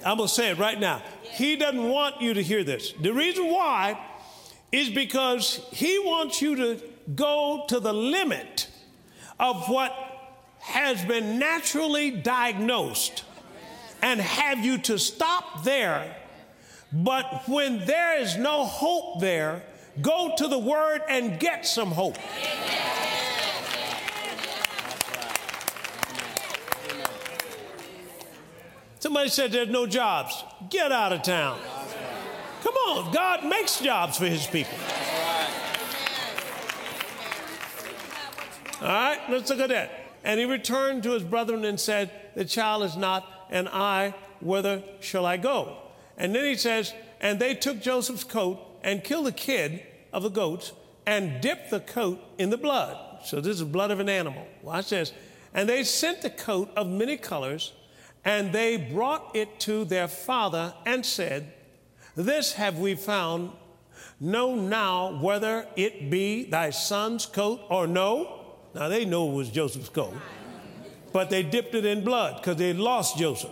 I'm 0.06 0.18
going 0.18 0.30
to 0.30 0.34
say 0.36 0.52
it 0.52 0.60
right 0.60 0.80
now. 0.80 1.02
He 1.24 1.56
doesn't 1.56 1.90
want 1.90 2.22
you 2.22 2.36
to 2.36 2.44
hear 2.44 2.64
this. 2.64 2.94
The 3.02 3.14
reason 3.14 3.48
why 3.48 4.00
is 4.72 4.90
because 4.90 5.62
he 5.72 6.00
wants 6.00 6.42
you 6.42 6.56
to 6.56 6.82
go 7.16 7.66
to 7.68 7.80
the 7.80 7.94
limit 7.94 8.68
of 9.40 9.68
what 9.68 9.94
has 10.60 11.04
been 11.06 11.40
naturally 11.40 12.12
diagnosed 12.12 13.24
and 14.02 14.20
have 14.20 14.64
you 14.64 14.78
to 14.78 15.00
stop 15.00 15.64
there. 15.64 16.16
But 16.92 17.48
when 17.48 17.86
there 17.86 18.20
is 18.20 18.38
no 18.38 18.66
hope 18.66 19.20
there, 19.20 19.64
go 20.02 20.34
to 20.38 20.48
the 20.48 20.60
Word 20.60 21.02
and 21.10 21.40
get 21.40 21.66
some 21.66 21.92
hope. 21.92 22.18
Somebody 29.00 29.30
said 29.30 29.52
there's 29.52 29.70
no 29.70 29.88
jobs. 29.88 30.44
Get 30.70 30.92
out 30.92 31.14
of 31.14 31.24
town. 31.24 31.60
Come 32.64 32.74
on, 32.74 33.14
God 33.14 33.46
makes 33.46 33.80
jobs 33.80 34.18
for 34.18 34.26
his 34.26 34.46
people. 34.48 34.78
All 38.82 38.88
right, 38.88 39.20
let's 39.30 39.50
look 39.50 39.60
at 39.60 39.70
that. 39.70 39.92
And 40.24 40.40
he 40.40 40.46
returned 40.46 41.04
to 41.04 41.12
his 41.12 41.24
brethren 41.24 41.66
and 41.66 41.80
said, 41.80 42.12
The 42.36 42.46
child 42.46 42.84
is 42.84 42.96
not, 42.96 43.48
and 43.50 43.68
I, 43.70 44.14
whither 44.40 44.84
shall 45.00 45.26
I 45.26 45.38
go? 45.38 45.78
And 46.18 46.36
then 46.36 46.46
he 46.46 46.56
says, 46.56 46.94
And 47.20 47.40
they 47.40 47.56
took 47.56 47.82
Joseph's 47.82 48.24
coat 48.24 48.60
and 48.84 49.04
killed 49.04 49.26
the 49.26 49.32
kid 49.32 49.82
of 50.14 50.24
the 50.24 50.30
goats 50.30 50.72
and 51.06 51.42
dipped 51.42 51.72
the 51.72 51.80
coat 51.80 52.20
in 52.38 52.50
the 52.50 52.58
blood. 52.58 52.98
So 53.26 53.42
this 53.42 53.58
is 53.58 53.64
blood 53.64 53.92
of 53.92 54.00
an 54.00 54.10
animal. 54.10 54.46
Watch 54.62 54.90
this. 54.90 55.12
And 55.54 55.68
they 55.68 55.84
sent 55.84 56.22
the 56.22 56.30
coat 56.30 56.72
of 56.76 56.88
many 56.88 57.18
colors, 57.18 57.74
and 58.24 58.54
they 58.54 58.78
brought 58.78 59.36
it 59.36 59.60
to 59.62 59.86
their 59.86 60.08
father 60.08 60.74
and 60.86 61.06
said, 61.06 61.52
this 62.26 62.54
have 62.54 62.80
we 62.80 62.96
found. 62.96 63.52
Know 64.20 64.56
now 64.56 65.20
whether 65.22 65.66
it 65.76 66.10
be 66.10 66.44
thy 66.44 66.72
son's 66.72 67.26
coat 67.26 67.62
or 67.70 67.88
no. 67.88 68.46
Now 68.76 68.90
they 68.90 69.06
know 69.06 69.32
it 69.32 69.34
was 69.34 69.50
Joseph's 69.50 69.90
coat, 69.90 70.14
but 71.14 71.30
they 71.30 71.42
dipped 71.42 71.74
it 71.74 71.86
in 71.86 72.04
blood 72.04 72.38
because 72.38 72.58
they 72.58 72.74
lost 72.74 73.18
Joseph. 73.18 73.52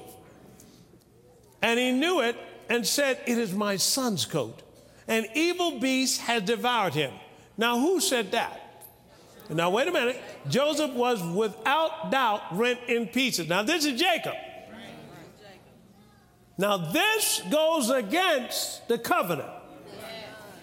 And 1.62 1.80
he 1.80 1.92
knew 1.92 2.22
it 2.22 2.36
and 2.70 2.86
said, 2.86 3.22
It 3.26 3.38
is 3.38 3.54
my 3.54 3.78
son's 3.78 4.26
coat. 4.26 4.62
An 5.08 5.26
evil 5.34 5.80
beast 5.80 6.22
has 6.22 6.44
devoured 6.44 6.94
him. 6.94 7.14
Now, 7.58 7.80
who 7.80 8.00
said 8.02 8.32
that? 8.32 8.62
Now, 9.50 9.70
wait 9.70 9.88
a 9.88 9.92
minute. 9.92 10.22
Joseph 10.50 10.92
was 10.92 11.24
without 11.24 12.12
doubt 12.12 12.42
rent 12.52 12.80
in 12.88 13.08
pieces. 13.08 13.48
Now, 13.48 13.64
this 13.64 13.86
is 13.86 14.00
Jacob. 14.00 14.34
Now, 16.58 16.78
this 16.78 17.42
goes 17.52 17.90
against 17.90 18.88
the 18.88 18.98
covenant 18.98 19.50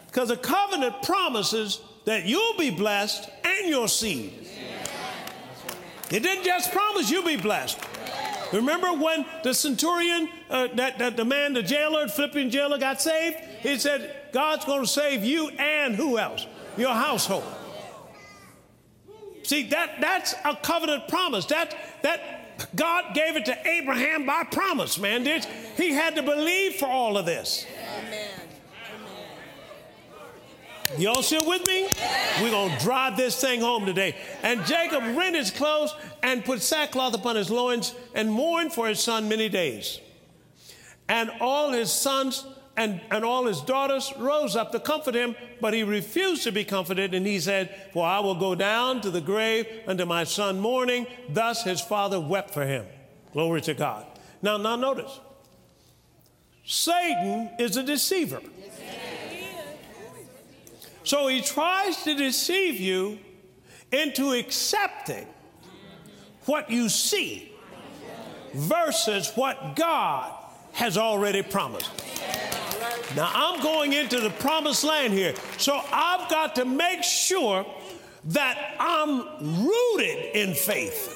because 0.06 0.28
the 0.28 0.36
covenant 0.36 1.02
promises 1.02 1.80
that 2.04 2.24
you'll 2.24 2.56
be 2.56 2.70
blessed 2.70 3.28
and 3.44 3.68
your 3.68 3.88
seed. 3.88 4.32
It 6.10 6.22
didn't 6.22 6.44
just 6.44 6.72
promise 6.72 7.10
you'll 7.10 7.24
be 7.24 7.36
blessed. 7.36 7.80
Remember 8.52 8.92
when 8.92 9.24
the 9.42 9.54
centurion, 9.54 10.28
uh, 10.48 10.68
that, 10.74 10.98
that 10.98 11.16
the 11.16 11.24
man, 11.24 11.54
the 11.54 11.62
jailer, 11.62 12.06
Philippian 12.06 12.50
jailer, 12.50 12.78
got 12.78 13.00
saved? 13.00 13.38
He 13.60 13.78
said, 13.78 14.14
God's 14.32 14.64
going 14.64 14.82
to 14.82 14.86
save 14.86 15.24
you 15.24 15.48
and 15.48 15.94
who 15.94 16.18
else? 16.18 16.46
Your 16.76 16.92
household. 16.94 17.44
See, 19.42 19.68
that, 19.68 20.00
that's 20.00 20.34
a 20.44 20.56
covenant 20.56 21.08
promise. 21.08 21.46
That, 21.46 21.76
that 22.02 22.43
God 22.74 23.14
gave 23.14 23.36
it 23.36 23.44
to 23.46 23.68
Abraham 23.68 24.26
by 24.26 24.44
promise, 24.44 24.98
man. 24.98 25.24
Did 25.24 25.44
he 25.76 25.90
had 25.90 26.16
to 26.16 26.22
believe 26.22 26.74
for 26.74 26.86
all 26.86 27.16
of 27.16 27.26
this. 27.26 27.66
Amen. 27.98 28.30
Y'all 30.98 31.22
still 31.22 31.46
with 31.46 31.66
me? 31.66 31.88
We're 32.40 32.50
to 32.50 32.76
drive 32.84 33.16
this 33.16 33.40
thing 33.40 33.60
home 33.60 33.84
today. 33.84 34.14
And 34.42 34.64
Jacob 34.64 35.02
rent 35.16 35.34
his 35.34 35.50
clothes 35.50 35.94
and 36.22 36.44
put 36.44 36.62
sackcloth 36.62 37.14
upon 37.14 37.36
his 37.36 37.50
loins 37.50 37.94
and 38.14 38.30
mourned 38.30 38.72
for 38.72 38.86
his 38.86 39.00
son 39.00 39.28
many 39.28 39.48
days. 39.48 40.00
And 41.08 41.30
all 41.40 41.72
his 41.72 41.90
sons 41.90 42.46
and, 42.76 43.00
and 43.10 43.24
all 43.24 43.46
his 43.46 43.60
daughters 43.60 44.12
rose 44.18 44.56
up 44.56 44.72
to 44.72 44.80
comfort 44.80 45.14
him, 45.14 45.36
but 45.60 45.74
he 45.74 45.84
refused 45.84 46.42
to 46.44 46.52
be 46.52 46.64
comforted, 46.64 47.14
and 47.14 47.26
he 47.26 47.38
said, 47.38 47.74
For 47.92 48.04
I 48.04 48.18
will 48.20 48.34
go 48.34 48.54
down 48.54 49.00
to 49.02 49.10
the 49.10 49.20
grave 49.20 49.66
unto 49.86 50.04
my 50.04 50.24
son 50.24 50.60
mourning. 50.60 51.06
Thus 51.28 51.62
his 51.62 51.80
father 51.80 52.18
wept 52.18 52.50
for 52.50 52.66
him. 52.66 52.86
Glory 53.32 53.60
to 53.62 53.74
God. 53.74 54.06
Now, 54.42 54.56
now 54.56 54.76
notice, 54.76 55.20
Satan 56.64 57.50
is 57.58 57.76
a 57.76 57.82
deceiver. 57.82 58.40
So 61.04 61.28
he 61.28 61.42
tries 61.42 62.02
to 62.04 62.14
deceive 62.14 62.80
you 62.80 63.18
into 63.92 64.32
accepting 64.32 65.26
what 66.46 66.70
you 66.70 66.88
see 66.88 67.52
versus 68.54 69.30
what 69.34 69.76
God 69.76 70.32
has 70.72 70.98
already 70.98 71.42
promised. 71.42 71.90
Now 73.16 73.30
I'm 73.32 73.62
going 73.62 73.92
into 73.92 74.20
the 74.20 74.30
promised 74.30 74.84
land 74.84 75.12
here. 75.12 75.34
So 75.58 75.80
I've 75.92 76.28
got 76.30 76.56
to 76.56 76.64
make 76.64 77.02
sure 77.02 77.64
that 78.28 78.76
I'm 78.80 79.20
rooted 79.66 80.36
in 80.36 80.54
faith. 80.54 81.14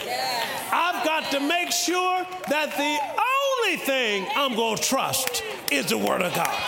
I've 0.70 1.04
got 1.04 1.30
to 1.32 1.40
make 1.40 1.72
sure 1.72 2.26
that 2.48 2.76
the 2.76 3.68
only 3.68 3.78
thing 3.78 4.26
I'm 4.36 4.54
going 4.54 4.76
to 4.76 4.82
trust 4.82 5.42
is 5.70 5.86
the 5.86 5.98
Word 5.98 6.22
of 6.22 6.34
God. 6.34 6.62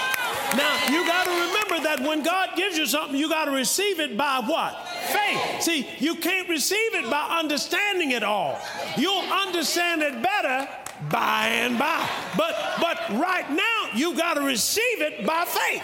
Now, 0.57 0.89
you 0.89 1.07
got 1.07 1.25
to 1.25 1.31
remember 1.31 1.85
that 1.85 2.01
when 2.01 2.23
God 2.23 2.51
gives 2.57 2.77
you 2.77 2.87
something, 2.87 3.17
you 3.17 3.29
got 3.29 3.45
to 3.45 3.53
receive 3.53 4.01
it 4.01 4.17
by 4.17 4.43
what? 4.45 4.89
Faith. 4.89 5.63
See, 5.63 5.89
you 5.99 6.17
can't 6.17 6.49
receive 6.49 6.95
it 6.95 7.09
by 7.09 7.39
understanding 7.39 8.13
it 8.13 8.25
all. 8.25 8.61
You'll 8.97 9.31
understand 9.31 10.03
it 10.03 10.21
better 10.23 10.69
by 11.09 11.47
and 11.47 11.79
by. 11.79 12.09
But 12.37 12.57
but 12.81 12.99
right 13.19 13.51
now 13.51 13.89
you 13.95 14.17
got 14.17 14.35
to 14.35 14.43
receive 14.43 15.01
it 15.01 15.27
by 15.27 15.45
faith. 15.45 15.83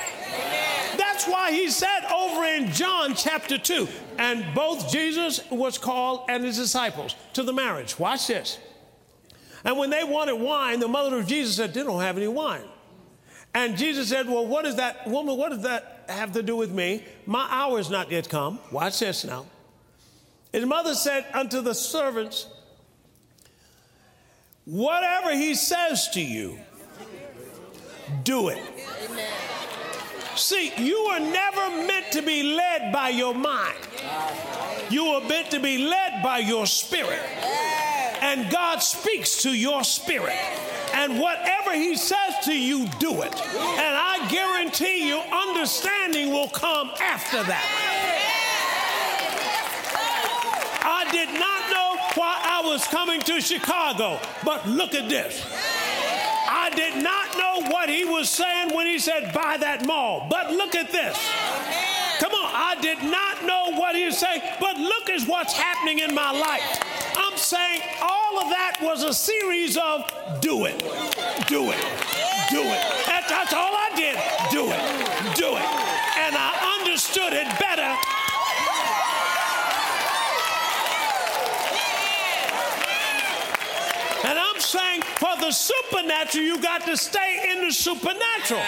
That's 0.96 1.26
why 1.26 1.52
he 1.52 1.70
said 1.70 2.04
over 2.12 2.44
in 2.44 2.72
John 2.72 3.14
chapter 3.14 3.58
2, 3.58 3.88
and 4.18 4.44
both 4.54 4.90
Jesus 4.90 5.40
was 5.50 5.78
called 5.78 6.26
and 6.28 6.44
his 6.44 6.56
disciples 6.56 7.14
to 7.34 7.42
the 7.42 7.52
marriage. 7.52 7.98
Watch 7.98 8.26
this. 8.26 8.58
And 9.64 9.76
when 9.78 9.90
they 9.90 10.04
wanted 10.04 10.36
wine, 10.36 10.78
the 10.78 10.88
mother 10.88 11.18
of 11.18 11.26
Jesus 11.26 11.56
said, 11.56 11.74
They 11.74 11.82
don't 11.82 12.00
have 12.00 12.16
any 12.16 12.28
wine. 12.28 12.64
And 13.52 13.76
Jesus 13.76 14.08
said, 14.08 14.28
Well, 14.28 14.46
what 14.46 14.64
does 14.64 14.76
that, 14.76 15.06
woman, 15.08 15.36
what 15.36 15.50
does 15.50 15.62
that 15.62 16.04
have 16.08 16.32
to 16.32 16.42
do 16.42 16.54
with 16.56 16.70
me? 16.70 17.02
My 17.26 17.46
hour 17.50 17.80
is 17.80 17.90
not 17.90 18.10
yet 18.10 18.28
come. 18.28 18.60
Watch 18.70 19.00
this 19.00 19.24
now. 19.24 19.46
His 20.52 20.64
mother 20.64 20.94
said 20.94 21.26
unto 21.34 21.60
the 21.62 21.74
servants, 21.74 22.46
Whatever 24.66 25.30
he 25.30 25.54
says 25.54 26.08
to 26.10 26.20
you, 26.20 26.58
do 28.24 28.48
it. 28.48 28.58
See, 30.34 30.72
you 30.76 31.06
were 31.08 31.20
never 31.20 31.86
meant 31.86 32.10
to 32.12 32.20
be 32.20 32.42
led 32.42 32.92
by 32.92 33.10
your 33.10 33.32
mind. 33.32 33.78
You 34.90 35.04
were 35.12 35.20
meant 35.28 35.52
to 35.52 35.60
be 35.60 35.78
led 35.78 36.20
by 36.22 36.38
your 36.38 36.66
spirit. 36.66 37.20
And 38.20 38.50
God 38.50 38.82
speaks 38.82 39.42
to 39.42 39.50
your 39.50 39.84
spirit. 39.84 40.34
And 40.94 41.20
whatever 41.20 41.72
He 41.74 41.96
says 41.96 42.34
to 42.44 42.58
you, 42.58 42.88
do 42.98 43.22
it. 43.22 43.32
And 43.32 43.96
I 43.96 44.26
guarantee 44.28 45.06
you, 45.08 45.18
understanding 45.18 46.32
will 46.32 46.48
come 46.48 46.90
after 47.00 47.42
that. 47.44 47.64
I 50.82 51.10
did 51.12 51.28
not 51.38 51.65
why 52.16 52.40
I 52.42 52.66
was 52.66 52.84
coming 52.86 53.20
to 53.22 53.40
Chicago, 53.40 54.18
but 54.44 54.66
look 54.66 54.94
at 54.94 55.08
this. 55.08 55.44
I 56.48 56.70
did 56.74 57.02
not 57.02 57.36
know 57.36 57.70
what 57.70 57.88
he 57.88 58.04
was 58.04 58.30
saying 58.30 58.74
when 58.74 58.86
he 58.86 58.98
said, 58.98 59.32
buy 59.32 59.56
that 59.58 59.84
mall. 59.86 60.26
But 60.30 60.52
look 60.52 60.74
at 60.74 60.90
this. 60.90 61.16
Come 62.18 62.32
on, 62.32 62.50
I 62.54 62.76
did 62.80 63.02
not 63.02 63.44
know 63.44 63.78
what 63.78 63.94
he 63.94 64.06
was 64.06 64.16
saying, 64.16 64.40
but 64.58 64.78
look 64.78 65.10
at 65.10 65.22
what's 65.28 65.52
happening 65.52 65.98
in 65.98 66.14
my 66.14 66.30
life. 66.30 66.82
I'm 67.16 67.36
saying 67.36 67.82
all 68.00 68.38
of 68.40 68.48
that 68.48 68.78
was 68.80 69.02
a 69.02 69.12
series 69.12 69.76
of 69.76 70.10
do 70.40 70.64
it, 70.64 70.78
do 71.46 71.70
it, 71.70 71.82
do 72.48 72.62
it. 72.64 72.82
That, 73.04 73.26
that's 73.28 73.52
all 73.52 73.74
I 73.74 73.90
did. 73.94 74.16
Do 74.50 74.64
it, 74.72 75.36
do 75.36 75.56
it. 75.56 75.66
And 76.24 76.34
I 76.34 76.80
understood 76.80 77.32
it 77.32 77.46
better 77.60 77.94
And 84.26 84.40
I'm 84.40 84.58
saying 84.58 85.02
for 85.02 85.35
the 85.46 85.52
supernatural, 85.52 86.44
you 86.44 86.60
got 86.60 86.84
to 86.84 86.96
stay 86.96 87.52
in 87.52 87.64
the 87.64 87.72
supernatural. 87.72 88.62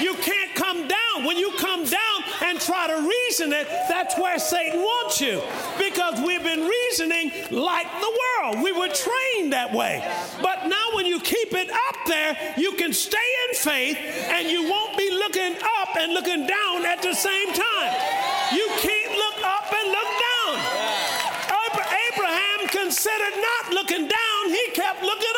You 0.00 0.14
can't 0.16 0.54
come 0.54 0.86
down. 0.86 1.24
When 1.24 1.38
you 1.38 1.52
come 1.58 1.84
down 1.84 2.16
and 2.42 2.60
try 2.60 2.88
to 2.88 3.08
reason 3.08 3.52
it, 3.52 3.66
that's 3.88 4.18
where 4.18 4.38
Satan 4.38 4.80
wants 4.80 5.20
you. 5.20 5.40
Because 5.78 6.20
we've 6.20 6.42
been 6.42 6.68
reasoning 6.68 7.32
like 7.50 7.86
the 8.00 8.18
world. 8.20 8.62
We 8.62 8.72
were 8.72 8.88
trained 8.88 9.52
that 9.54 9.72
way. 9.72 10.04
But 10.42 10.66
now 10.66 10.88
when 10.94 11.06
you 11.06 11.20
keep 11.20 11.54
it 11.54 11.70
up 11.70 11.96
there, 12.06 12.54
you 12.58 12.72
can 12.72 12.92
stay 12.92 13.28
in 13.48 13.54
faith 13.54 13.96
and 14.28 14.48
you 14.48 14.68
won't 14.68 14.98
be 14.98 15.10
looking 15.10 15.56
up 15.80 15.96
and 15.96 16.12
looking 16.12 16.46
down 16.46 16.84
at 16.84 17.00
the 17.00 17.14
same 17.14 17.48
time. 17.48 17.92
You 18.52 18.68
can't 18.76 19.12
look 19.16 19.44
up 19.44 19.72
and 19.72 19.88
look 19.88 20.10
down. 20.20 21.00
Abraham 22.12 22.68
considered 22.68 23.36
not 23.36 23.72
looking 23.72 24.08
down, 24.08 24.40
he 24.48 24.70
kept 24.72 25.02
looking 25.02 25.29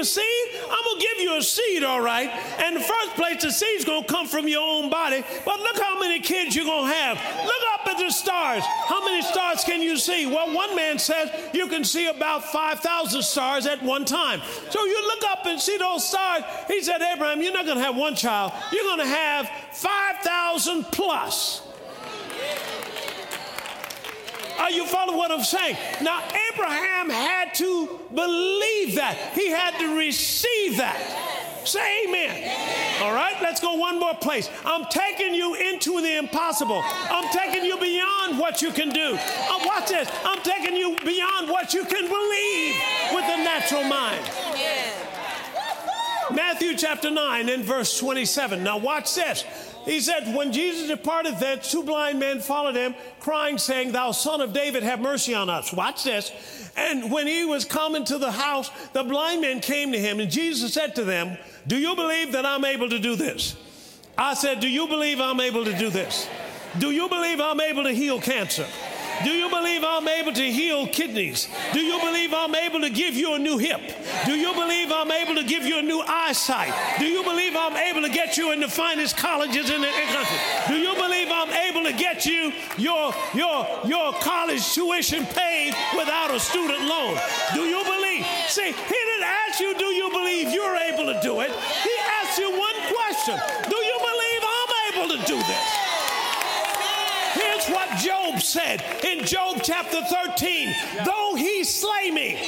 a 0.00 0.04
seed? 0.04 0.24
I'm 0.62 0.84
going 0.84 0.98
to 0.98 1.06
give 1.06 1.20
you 1.20 1.36
a 1.38 1.42
seed, 1.42 1.84
all 1.84 2.00
right. 2.00 2.28
And 2.58 2.76
the 2.76 2.80
first 2.80 3.14
place, 3.14 3.42
the 3.42 3.50
seed's 3.50 3.84
going 3.84 4.04
to 4.04 4.08
come 4.08 4.26
from 4.26 4.48
your 4.48 4.62
own 4.62 4.90
body. 4.90 5.22
But 5.44 5.60
look 5.60 5.78
how 5.78 5.98
many 5.98 6.20
kids 6.20 6.56
you're 6.56 6.64
going 6.64 6.88
to 6.88 6.94
have. 6.94 7.16
Look 7.44 7.62
up 7.74 7.86
at 7.88 7.98
the 7.98 8.10
stars. 8.10 8.64
How 8.88 9.04
many 9.04 9.22
stars 9.22 9.62
can 9.64 9.82
you 9.82 9.96
see? 9.96 10.26
Well, 10.26 10.54
one 10.54 10.74
man 10.74 10.98
says 10.98 11.30
you 11.52 11.68
can 11.68 11.84
see 11.84 12.06
about 12.08 12.44
5,000 12.44 13.22
stars 13.22 13.66
at 13.66 13.82
one 13.82 14.04
time. 14.04 14.40
So 14.70 14.84
you 14.84 15.02
look 15.06 15.24
up 15.30 15.46
and 15.46 15.60
see 15.60 15.76
those 15.76 16.08
stars. 16.08 16.42
He 16.66 16.82
said, 16.82 17.00
Abraham, 17.02 17.42
you're 17.42 17.52
not 17.52 17.66
going 17.66 17.78
to 17.78 17.84
have 17.84 17.96
one 17.96 18.14
child. 18.14 18.52
You're 18.72 18.84
going 18.84 19.00
to 19.00 19.06
have 19.06 19.48
5,000 19.72 20.84
plus. 20.84 21.62
Are 24.60 24.70
you 24.70 24.86
following 24.86 25.16
what 25.16 25.30
I'm 25.30 25.42
saying? 25.42 25.76
Now, 26.02 26.22
Abraham 26.52 27.08
had 27.08 27.54
to 27.54 28.00
believe 28.14 28.96
that, 28.96 29.16
he 29.34 29.48
had 29.48 29.78
to 29.78 29.96
receive 29.96 30.76
that. 30.76 30.98
Say 31.64 32.04
amen. 32.04 33.02
All 33.02 33.12
right, 33.12 33.36
let's 33.42 33.60
go 33.60 33.74
one 33.74 33.98
more 33.98 34.14
place. 34.14 34.50
I'm 34.64 34.84
taking 34.86 35.34
you 35.34 35.54
into 35.54 36.00
the 36.00 36.18
impossible. 36.18 36.82
I'm 36.84 37.28
taking 37.30 37.64
you 37.64 37.78
beyond 37.78 38.38
what 38.38 38.62
you 38.62 38.70
can 38.70 38.90
do. 38.90 39.16
Uh, 39.16 39.58
watch 39.64 39.88
this. 39.88 40.08
I'm 40.24 40.42
taking 40.42 40.76
you 40.76 40.96
beyond 41.04 41.48
what 41.50 41.74
you 41.74 41.84
can 41.84 42.08
believe 42.08 42.74
with 43.12 43.26
the 43.26 43.36
natural 43.44 43.84
mind. 43.84 44.24
Matthew 46.34 46.76
chapter 46.76 47.10
9 47.10 47.48
and 47.48 47.64
verse 47.64 47.98
27. 47.98 48.62
Now, 48.62 48.78
watch 48.78 49.14
this. 49.14 49.44
He 49.84 50.00
said, 50.00 50.34
When 50.34 50.52
Jesus 50.52 50.88
departed 50.88 51.38
thence, 51.38 51.70
two 51.70 51.82
blind 51.82 52.20
men 52.20 52.40
followed 52.40 52.76
him, 52.76 52.94
crying, 53.18 53.58
saying, 53.58 53.92
Thou 53.92 54.12
son 54.12 54.40
of 54.40 54.52
David, 54.52 54.82
have 54.82 55.00
mercy 55.00 55.34
on 55.34 55.50
us. 55.50 55.72
Watch 55.72 56.04
this. 56.04 56.30
And 56.76 57.10
when 57.10 57.26
he 57.26 57.44
was 57.44 57.64
coming 57.64 58.04
to 58.04 58.18
the 58.18 58.30
house, 58.30 58.70
the 58.92 59.02
blind 59.02 59.40
men 59.40 59.60
came 59.60 59.92
to 59.92 59.98
him, 59.98 60.20
and 60.20 60.30
Jesus 60.30 60.74
said 60.74 60.94
to 60.96 61.04
them, 61.04 61.36
Do 61.66 61.76
you 61.76 61.96
believe 61.96 62.32
that 62.32 62.46
I'm 62.46 62.64
able 62.64 62.88
to 62.90 62.98
do 62.98 63.16
this? 63.16 63.56
I 64.16 64.34
said, 64.34 64.60
Do 64.60 64.68
you 64.68 64.86
believe 64.86 65.20
I'm 65.20 65.40
able 65.40 65.64
to 65.64 65.76
do 65.76 65.90
this? 65.90 66.28
Do 66.78 66.92
you 66.92 67.08
believe 67.08 67.40
I'm 67.40 67.60
able 67.60 67.82
to 67.82 67.92
heal 67.92 68.20
cancer? 68.20 68.66
Do 69.24 69.30
you 69.30 69.50
believe 69.50 69.84
I'm 69.84 70.08
able 70.08 70.32
to 70.32 70.50
heal 70.50 70.86
kidneys? 70.86 71.48
Do 71.74 71.80
you 71.80 71.98
believe 72.00 72.32
I'm 72.32 72.54
able 72.54 72.80
to 72.80 72.90
give 72.90 73.14
you 73.14 73.34
a 73.34 73.38
new 73.38 73.58
hip? 73.58 73.80
Do 74.24 74.32
you 74.32 74.52
believe 74.54 74.90
I'm 74.90 75.10
able 75.10 75.34
to 75.34 75.44
give 75.44 75.64
you 75.66 75.78
a 75.78 75.82
new 75.82 76.02
eyesight? 76.06 76.72
Do 76.98 77.04
you 77.04 77.22
believe 77.22 77.54
I'm 77.54 77.76
able 77.76 78.02
to 78.02 78.08
get 78.08 78.38
you 78.38 78.52
in 78.52 78.60
the 78.60 78.68
finest 78.68 79.18
colleges 79.18 79.68
in 79.70 79.82
the 79.82 79.88
country? 79.88 80.38
Do 80.68 80.76
you 80.76 80.94
believe 80.94 81.28
I'm 81.30 81.50
able 81.50 81.84
to 81.84 81.92
get 81.92 82.24
you 82.24 82.52
your, 82.78 83.12
your, 83.34 83.66
your 83.84 84.12
college 84.14 84.72
tuition 84.72 85.26
paid 85.26 85.74
without 85.96 86.34
a 86.34 86.40
student 86.40 86.80
loan? 86.84 87.18
Do 87.52 87.60
you 87.60 87.84
believe? 87.84 88.24
See, 88.48 88.72
he 88.72 88.72
didn't 88.72 89.28
ask 89.48 89.60
you, 89.60 89.76
do 89.76 89.86
you 89.86 90.10
believe 90.10 90.52
you're 90.52 90.76
able 90.76 91.12
to 91.12 91.20
do 91.22 91.40
it? 91.40 91.50
He 91.50 91.94
asked 92.22 92.38
you 92.38 92.50
one 92.50 92.74
question 92.88 93.38
Do 93.68 93.76
you 93.76 93.98
believe 93.98 94.42
I'm 94.42 94.94
able 94.94 95.08
to 95.16 95.26
do 95.26 95.36
this? 95.36 95.79
Here's 97.60 97.74
what 97.74 97.98
Job 97.98 98.40
said 98.40 98.82
in 99.04 99.24
Job 99.24 99.60
chapter 99.62 100.00
13 100.02 100.74
Though 101.04 101.34
he 101.36 101.62
slay 101.64 102.10
me, 102.10 102.38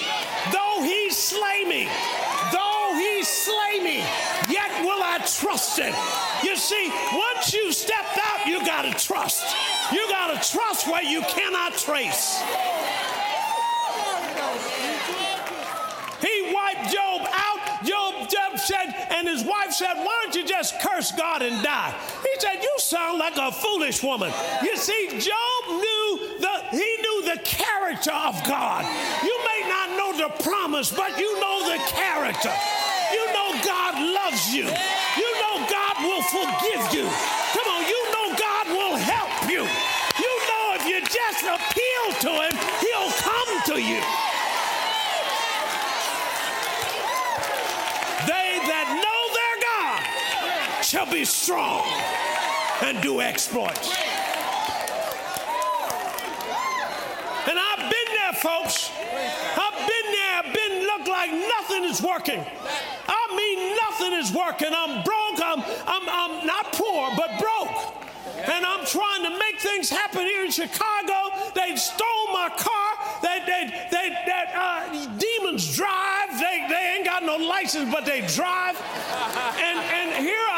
though 0.51 0.83
he 0.83 1.11
slay 1.11 1.64
me, 1.64 1.88
though 2.51 2.94
he 2.94 3.22
slay 3.22 3.81
me, 3.83 3.98
yet 4.48 4.70
will 4.83 5.03
I 5.03 5.18
trust 5.27 5.79
him. 5.79 5.94
You 6.42 6.57
see, 6.57 6.90
once 7.12 7.53
you 7.53 7.72
stepped 7.72 8.18
out, 8.27 8.46
you 8.46 8.64
got 8.64 8.83
to 8.83 9.07
trust. 9.07 9.55
You 9.92 10.09
got 10.09 10.29
to 10.29 10.51
trust 10.51 10.87
where 10.87 11.03
you 11.03 11.20
cannot 11.22 11.75
trace. 11.75 12.42
He 16.20 16.53
wiped 16.55 16.90
Job 16.90 17.29
out. 17.33 17.52
Said, 18.62 18.94
and 19.11 19.27
his 19.27 19.44
wife 19.44 19.72
said, 19.72 19.94
Why 19.94 20.20
don't 20.22 20.35
you 20.37 20.46
just 20.46 20.81
curse 20.81 21.11
God 21.12 21.42
and 21.42 21.62
die? 21.64 21.94
He 22.22 22.40
said, 22.40 22.62
You 22.62 22.75
sound 22.79 23.18
like 23.18 23.37
a 23.37 23.51
foolish 23.51 24.03
woman. 24.03 24.33
You 24.62 24.77
see, 24.77 25.09
Job 25.11 25.62
knew 25.68 26.38
the 26.38 26.53
he 26.70 26.96
knew 27.03 27.22
the 27.35 27.40
character 27.42 28.12
of 28.12 28.42
God. 28.44 28.85
You 29.25 29.37
may 29.44 29.68
not 29.68 29.90
know 29.90 30.29
the 30.29 30.42
promise, 30.44 30.92
but 30.92 31.18
you 31.18 31.40
know 31.40 31.70
the 31.70 31.83
character. 31.90 32.53
You 33.12 33.27
know 33.33 33.61
God 33.64 33.94
loves 34.01 34.55
you. 34.55 34.64
You 34.64 35.31
know 35.42 35.66
God 35.68 35.94
will 36.03 36.22
forgive 36.22 36.94
you 36.94 37.42
shall 50.93 51.11
be 51.11 51.25
strong 51.25 51.83
and 52.83 53.01
do 53.01 53.23
exploits. 53.23 53.89
And 57.49 57.59
I've 57.59 57.79
been 57.79 58.11
there, 58.13 58.35
folks. 58.35 58.91
I've 58.93 59.89
been 59.89 60.13
there. 60.13 60.33
I've 60.37 60.53
been 60.53 60.83
look 60.83 61.09
like 61.09 61.31
nothing 61.31 61.85
is 61.85 62.03
working. 62.03 62.45
I 63.09 63.25
mean, 63.35 63.75
nothing 63.89 64.13
is 64.21 64.33
working. 64.35 64.69
I'm 64.71 65.03
broke. 65.03 65.41
I'm, 65.41 65.61
I'm, 65.87 66.09
I'm 66.11 66.47
not 66.47 66.71
poor, 66.75 67.09
but 67.17 67.41
broke. 67.41 67.95
And 68.45 68.67
I'm 68.67 68.85
trying 68.85 69.23
to 69.23 69.31
make 69.39 69.61
things 69.61 69.89
happen 69.89 70.21
here 70.21 70.45
in 70.45 70.51
Chicago. 70.51 71.33
They 71.55 71.75
stole 71.77 72.33
my 72.35 72.51
car. 72.59 73.19
They, 73.23 73.39
they, 73.47 73.89
they, 73.91 74.09
they 74.27 74.45
uh, 74.55 75.09
demons 75.17 75.75
drive. 75.75 76.39
They, 76.39 76.67
they 76.69 76.97
ain't 76.97 77.07
got 77.07 77.23
no 77.23 77.37
license, 77.37 77.91
but 77.91 78.05
they 78.05 78.21
drive. 78.27 78.79
And, 79.57 79.79
and 79.79 80.27
here. 80.27 80.52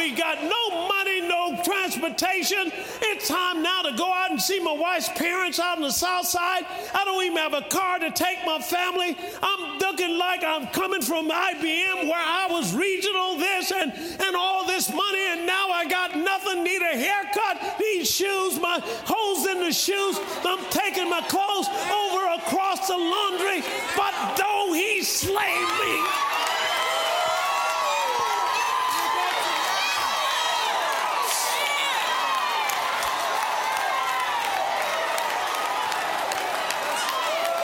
We 0.00 0.12
got 0.12 0.42
no 0.42 0.88
money, 0.88 1.20
no 1.20 1.60
transportation. 1.62 2.72
It's 3.02 3.28
time 3.28 3.62
now 3.62 3.82
to 3.82 3.94
go 3.98 4.10
out 4.10 4.30
and 4.30 4.40
see 4.40 4.58
my 4.58 4.72
wife's 4.72 5.10
parents 5.10 5.60
out 5.60 5.76
on 5.76 5.82
the 5.82 5.90
south 5.90 6.24
side. 6.24 6.64
I 6.94 7.04
don't 7.04 7.22
even 7.22 7.36
have 7.36 7.52
a 7.52 7.68
car 7.68 7.98
to 7.98 8.10
take 8.10 8.38
my 8.46 8.60
family. 8.60 9.14
I'm 9.42 9.78
looking 9.78 10.16
like 10.16 10.42
I'm 10.42 10.68
coming 10.68 11.02
from 11.02 11.28
IBM 11.28 12.08
where 12.08 12.14
I 12.14 12.46
was 12.48 12.74
regional 12.74 13.36
this 13.36 13.72
and, 13.72 13.92
and 13.92 14.36
all 14.36 14.66
this 14.66 14.88
money, 14.90 15.20
and 15.32 15.44
now 15.46 15.68
I 15.68 15.84
got 15.84 16.16
nothing, 16.16 16.64
need 16.64 16.80
a 16.80 16.96
haircut, 16.96 17.78
need 17.78 18.06
shoes, 18.06 18.58
my 18.58 18.80
holes 19.04 19.46
in 19.46 19.60
the 19.60 19.72
shoes. 19.72 20.18
I'm 20.46 20.64
taking 20.70 21.10
my 21.10 21.20
clothes 21.28 21.68
over 21.92 22.24
across 22.40 22.88
the 22.88 22.96
laundry, 22.96 23.62
but 23.96 24.14
though 24.36 24.72
he 24.72 25.02
slay 25.02 25.34
me, 25.34 25.92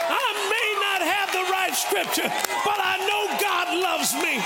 I 0.09 0.29
may 0.53 0.69
not 0.81 1.01
have 1.01 1.31
the 1.31 1.51
right 1.51 1.66
scripture, 1.77 2.27
but 2.65 2.79
I 2.81 2.97
know 3.05 3.37
God 3.39 3.77
loves 3.77 4.13
me. 4.15 4.41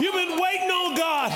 You've 0.00 0.14
been 0.14 0.40
waiting 0.40 0.70
on 0.70 0.94
God. 0.94 1.30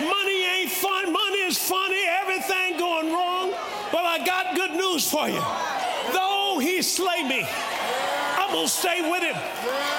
Money 0.00 0.44
ain't 0.44 0.70
fun. 0.70 1.12
Money 1.12 1.38
is 1.46 1.58
funny. 1.58 2.02
Everything 2.22 2.76
going 2.76 3.12
wrong. 3.12 3.52
But 3.92 4.04
I 4.04 4.24
got 4.24 4.56
good 4.56 4.72
news 4.72 5.08
for 5.08 5.28
you. 5.28 5.40
Though 6.12 6.58
he 6.60 6.82
slay 6.82 7.22
me, 7.22 7.46
I'm 8.38 8.52
going 8.52 8.66
to 8.66 8.72
stay 8.72 9.08
with 9.08 9.22
him. 9.22 9.36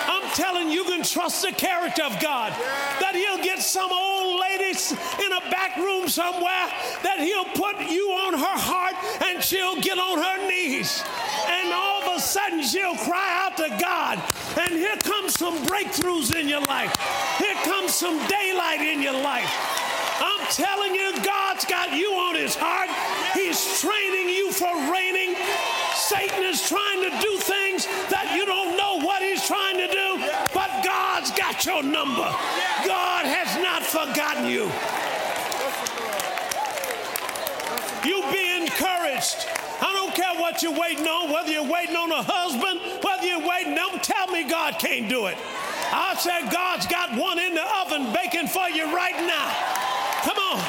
I'm 0.08 0.30
telling 0.32 0.70
you, 0.70 0.84
you 0.84 0.84
can 0.84 1.04
trust 1.04 1.42
the 1.42 1.54
character 1.54 2.04
of 2.04 2.20
God. 2.20 2.52
That 3.00 3.16
he'll 3.16 3.44
get 3.44 3.60
some 3.60 3.92
old 3.92 4.42
lady 4.42 4.52
in 4.72 5.32
a 5.34 5.42
back 5.52 5.76
room 5.78 6.08
somewhere, 6.08 6.68
that 7.04 7.20
he'll 7.20 7.46
put 7.46 7.80
you 7.90 8.12
on 8.12 8.34
her 8.34 8.58
heart 8.60 8.96
and 9.24 9.44
she'll 9.44 9.80
get 9.82 10.00
on 10.00 10.18
her 10.18 10.48
knees. 10.48 11.04
Sudden 12.22 12.62
she'll 12.62 12.96
cry 12.98 13.46
out 13.46 13.58
to 13.58 13.70
God. 13.82 14.22
And 14.60 14.74
here 14.74 14.96
comes 14.98 15.34
some 15.34 15.58
breakthroughs 15.66 16.36
in 16.36 16.48
your 16.48 16.62
life. 16.62 16.94
Here 17.40 17.56
comes 17.64 17.94
some 17.94 18.16
daylight 18.28 18.82
in 18.82 19.02
your 19.02 19.20
life. 19.20 19.50
I'm 20.22 20.46
telling 20.52 20.94
you, 20.94 21.12
God's 21.24 21.66
got 21.66 21.94
you 21.94 22.14
on 22.14 22.36
his 22.36 22.56
heart. 22.56 22.90
He's 23.34 23.82
training 23.82 24.30
you 24.30 24.52
for 24.52 24.70
reigning. 24.92 25.36
Satan 25.96 26.44
is 26.44 26.62
trying 26.68 27.02
to 27.02 27.10
do 27.10 27.38
things 27.38 27.88
that 28.14 28.36
you 28.36 28.46
don't 28.46 28.78
know 28.78 29.04
what 29.04 29.24
he's 29.24 29.46
trying 29.48 29.78
to 29.78 29.88
do, 29.88 30.22
but 30.54 30.70
God's 30.86 31.32
got 31.32 31.66
your 31.66 31.82
number. 31.82 32.30
God 32.86 33.26
has 33.26 33.58
not 33.64 33.82
forgotten 33.82 34.46
you. 34.46 34.70
You 38.04 38.24
be 38.32 38.58
encouraged. 38.62 39.46
I 39.82 39.94
don't 39.94 40.14
care 40.14 40.34
what 40.40 40.64
you're 40.64 40.78
waiting 40.78 41.06
on, 41.06 41.32
whether 41.32 41.52
you're 41.52 41.70
waiting 41.70 41.96
on 41.96 42.12
a 42.12 42.24
husband, 42.24 42.82
whether 43.04 43.26
you're 43.26 43.46
waiting, 43.46 43.76
don't 43.76 44.02
tell 44.02 44.28
me 44.28 44.44
God 44.44 44.80
can't 44.80 45.08
do 45.08 45.28
it. 45.28 45.38
I 45.94 46.16
said 46.18 46.50
God's 46.52 46.88
got 46.88 47.14
one 47.18 47.38
in 47.38 47.54
the 47.54 47.66
oven 47.82 48.14
baking 48.14 48.48
for 48.48 48.70
you 48.70 48.90
right 48.96 49.18
now. 49.28 49.54
Come 50.26 50.38
on. 50.38 50.60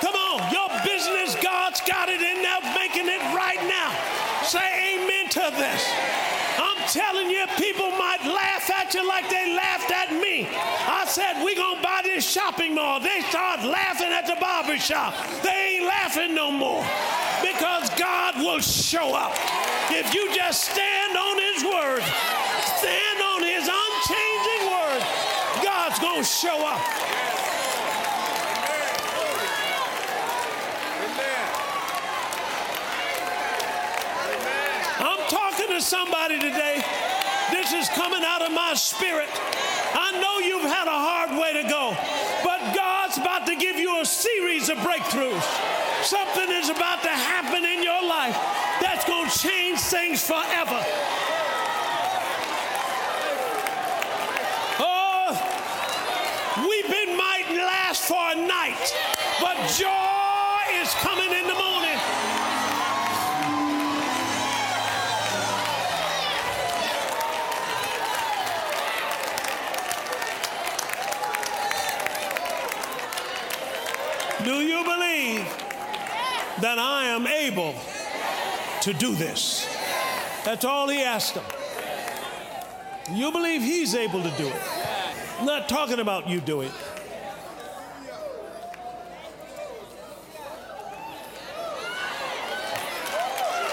Come 0.00 0.16
on. 0.16 0.52
Your 0.52 0.68
business, 0.84 1.36
God's 1.42 1.80
got 1.82 2.08
it 2.08 2.20
in 2.20 2.42
there 2.42 2.62
making 2.76 3.08
it 3.08 3.20
right 3.36 3.60
now. 3.68 3.92
Say 4.44 4.96
amen 4.96 5.28
to 5.28 5.44
this. 5.56 6.41
I'm 6.58 6.76
telling 6.88 7.30
you, 7.30 7.46
people 7.56 7.90
might 7.92 8.24
laugh 8.24 8.70
at 8.70 8.94
you 8.94 9.06
like 9.06 9.28
they 9.30 9.54
laughed 9.54 9.90
at 9.90 10.12
me. 10.12 10.48
I 10.50 11.04
said, 11.06 11.42
we're 11.44 11.56
going 11.56 11.76
to 11.76 11.82
buy 11.82 12.00
this 12.04 12.28
shopping 12.28 12.74
mall. 12.74 13.00
They 13.00 13.20
start 13.28 13.62
laughing 13.62 14.12
at 14.12 14.26
the 14.26 14.36
barber 14.40 14.78
shop. 14.78 15.14
They 15.42 15.76
ain't 15.76 15.86
laughing 15.86 16.34
no 16.34 16.50
more 16.50 16.84
because 17.42 17.90
God 17.98 18.36
will 18.36 18.60
show 18.60 19.14
up. 19.14 19.34
If 19.90 20.14
you 20.14 20.34
just 20.34 20.70
stand 20.70 21.16
on 21.16 21.38
His 21.38 21.64
word, 21.64 22.02
stand 22.78 23.18
on 23.20 23.42
His 23.42 23.68
unchanging 23.68 24.64
word, 24.70 25.02
God's 25.62 25.98
going 25.98 26.22
to 26.22 26.28
show 26.28 26.66
up. 26.66 26.80
I'm 35.04 35.18
talking 35.28 35.61
to 35.72 35.80
somebody 35.80 36.38
today. 36.38 36.84
This 37.50 37.72
is 37.72 37.88
coming 37.88 38.22
out 38.22 38.42
of 38.42 38.52
my 38.52 38.74
spirit. 38.74 39.30
I 39.94 40.12
know 40.20 40.38
you've 40.38 40.70
had 40.70 40.86
a 40.86 40.90
hard 40.90 41.30
way 41.30 41.62
to 41.62 41.66
go, 41.66 41.96
but 42.44 42.60
God's 42.74 43.16
about 43.16 43.46
to 43.46 43.56
give 43.56 43.76
you 43.76 44.00
a 44.00 44.04
series 44.04 44.68
of 44.68 44.76
breakthroughs. 44.78 45.42
Something 46.04 46.50
is 46.50 46.68
about 46.68 47.00
to 47.02 47.08
happen 47.08 47.64
in 47.64 47.82
your 47.82 48.04
life 48.04 48.36
that's 48.82 49.06
going 49.06 49.30
to 49.30 49.38
change 49.38 49.80
things 49.80 50.26
forever. 50.26 50.84
Able 77.52 77.74
to 78.80 78.92
do 78.94 79.14
this? 79.14 79.66
That's 80.44 80.64
all 80.64 80.88
he 80.88 81.02
asked 81.02 81.34
him. 81.34 81.44
You 83.14 83.30
believe 83.30 83.60
he's 83.60 83.94
able 83.94 84.22
to 84.22 84.30
do 84.38 84.46
it. 84.46 84.62
I'm 85.38 85.46
not 85.46 85.68
talking 85.68 86.00
about 86.00 86.28
you 86.28 86.40
doing 86.40 86.68
it. 86.68 86.74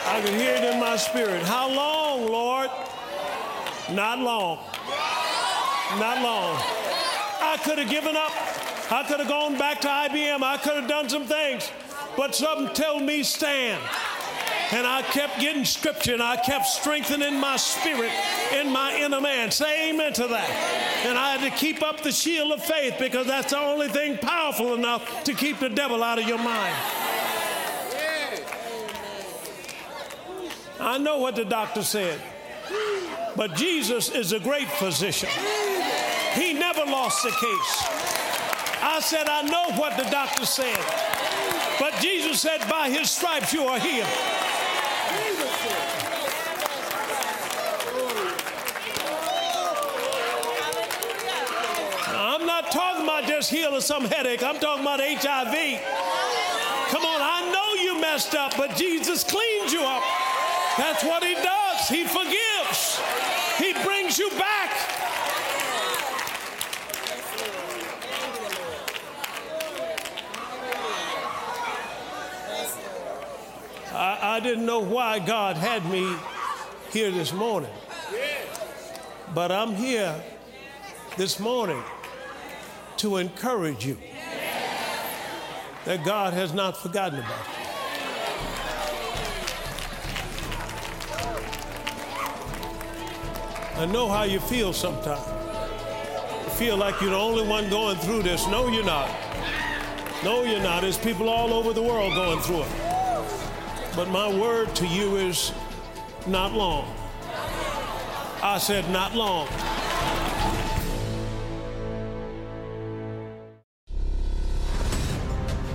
I 0.05 0.21
can 0.21 0.39
hear 0.39 0.55
it 0.55 0.63
in 0.73 0.79
my 0.79 0.97
spirit. 0.97 1.43
How 1.43 1.69
long, 1.73 2.27
Lord? 2.27 2.69
Not 3.91 4.19
long. 4.19 4.57
Not 5.99 6.21
long. 6.21 6.55
I 7.41 7.57
could 7.63 7.77
have 7.77 7.89
given 7.89 8.15
up. 8.15 8.31
I 8.91 9.03
could 9.07 9.19
have 9.19 9.29
gone 9.29 9.57
back 9.57 9.79
to 9.81 9.87
IBM. 9.87 10.43
I 10.43 10.57
could 10.57 10.75
have 10.75 10.89
done 10.89 11.07
some 11.07 11.25
things. 11.25 11.71
But 12.17 12.35
something 12.35 12.73
told 12.73 13.03
me 13.03 13.23
stand. 13.23 13.81
And 14.71 14.85
I 14.85 15.01
kept 15.01 15.39
getting 15.39 15.65
scripture 15.65 16.13
and 16.13 16.21
I 16.21 16.35
kept 16.37 16.67
strengthening 16.67 17.39
my 17.39 17.57
spirit 17.57 18.11
in 18.53 18.71
my 18.71 18.95
inner 18.97 19.19
man. 19.19 19.49
Say 19.49 19.89
amen 19.89 20.13
to 20.13 20.27
that. 20.27 20.49
And 21.07 21.17
I 21.17 21.35
had 21.35 21.49
to 21.49 21.57
keep 21.57 21.81
up 21.81 22.01
the 22.01 22.11
shield 22.11 22.51
of 22.51 22.63
faith 22.63 22.95
because 22.99 23.25
that's 23.25 23.49
the 23.51 23.59
only 23.59 23.87
thing 23.87 24.19
powerful 24.19 24.75
enough 24.75 25.23
to 25.23 25.33
keep 25.33 25.59
the 25.59 25.69
devil 25.69 26.03
out 26.03 26.19
of 26.19 26.27
your 26.27 26.37
mind. 26.37 26.75
I 30.79 30.97
know 30.97 31.17
what 31.17 31.35
the 31.35 31.45
doctor 31.45 31.83
said, 31.83 32.21
but 33.35 33.55
Jesus 33.55 34.09
is 34.09 34.31
a 34.31 34.39
great 34.39 34.69
physician. 34.69 35.29
He 36.33 36.53
never 36.53 36.85
lost 36.85 37.25
a 37.25 37.31
case. 37.31 37.83
I 38.81 38.99
said, 39.01 39.27
I 39.27 39.41
know 39.41 39.71
what 39.77 39.97
the 39.97 40.09
doctor 40.09 40.45
said, 40.45 40.79
but 41.91 42.01
Jesus 42.01 42.39
said, 42.39 42.59
By 42.69 42.89
his 42.89 43.09
stripes 43.09 43.51
you 43.51 43.63
are 43.63 43.79
healed. 43.79 44.07
I'm 52.13 52.45
not 52.45 52.71
talking 52.71 53.03
about 53.03 53.23
just 53.25 53.49
healing 53.49 53.81
some 53.81 54.05
headache, 54.05 54.43
I'm 54.43 54.59
talking 54.59 54.83
about 54.83 54.99
HIV. 54.99 55.81
Come 56.91 57.05
on, 57.05 57.21
I 57.21 57.49
know 57.51 57.81
you 57.81 57.99
messed 57.99 58.35
up, 58.35 58.55
but 58.55 58.75
Jesus 58.75 59.23
cleans 59.23 59.73
you 59.73 59.81
up. 59.81 60.03
That's 60.77 61.03
what 61.03 61.23
he 61.23 61.33
does. 61.33 61.87
He 61.87 62.03
forgives. 62.03 63.01
He 63.57 63.73
brings 63.83 64.19
you 64.19 64.29
back. 64.31 64.78
I, 74.29 74.39
didn't 74.39 74.65
know 74.65 74.79
why 74.79 75.17
God 75.17 75.57
had 75.57 75.83
me 75.89 76.15
here 76.91 77.09
this 77.09 77.33
morning. 77.33 77.71
But 79.33 79.51
I'm 79.51 79.73
here 79.73 80.15
this 81.17 81.39
morning 81.39 81.81
to 82.97 83.17
encourage 83.17 83.85
you 83.85 83.97
that 85.85 86.05
God 86.05 86.33
has 86.33 86.53
not 86.53 86.77
forgotten 86.77 87.19
about 87.19 87.47
you. 87.47 87.59
I 93.81 93.85
know 93.91 94.09
how 94.09 94.23
you 94.23 94.39
feel 94.39 94.73
sometimes. 94.73 95.25
You 96.43 96.49
feel 96.51 96.77
like 96.77 97.01
you're 97.01 97.11
the 97.11 97.15
only 97.15 97.47
one 97.47 97.67
going 97.69 97.97
through 97.97 98.23
this. 98.23 98.45
No, 98.47 98.67
you're 98.67 98.85
not. 98.85 99.09
No, 100.23 100.43
you're 100.43 100.61
not. 100.61 100.81
There's 100.81 100.97
people 100.97 101.29
all 101.29 101.51
over 101.51 101.73
the 101.73 101.81
world 101.81 102.13
going 102.13 102.39
through 102.41 102.61
it. 102.61 102.88
But 103.99 104.11
my 104.11 104.33
word 104.33 104.73
to 104.77 104.87
you 104.87 105.17
is 105.17 105.51
not 106.25 106.53
long. 106.53 106.95
I 108.41 108.57
said, 108.57 108.89
not 108.91 109.13
long. 109.13 109.45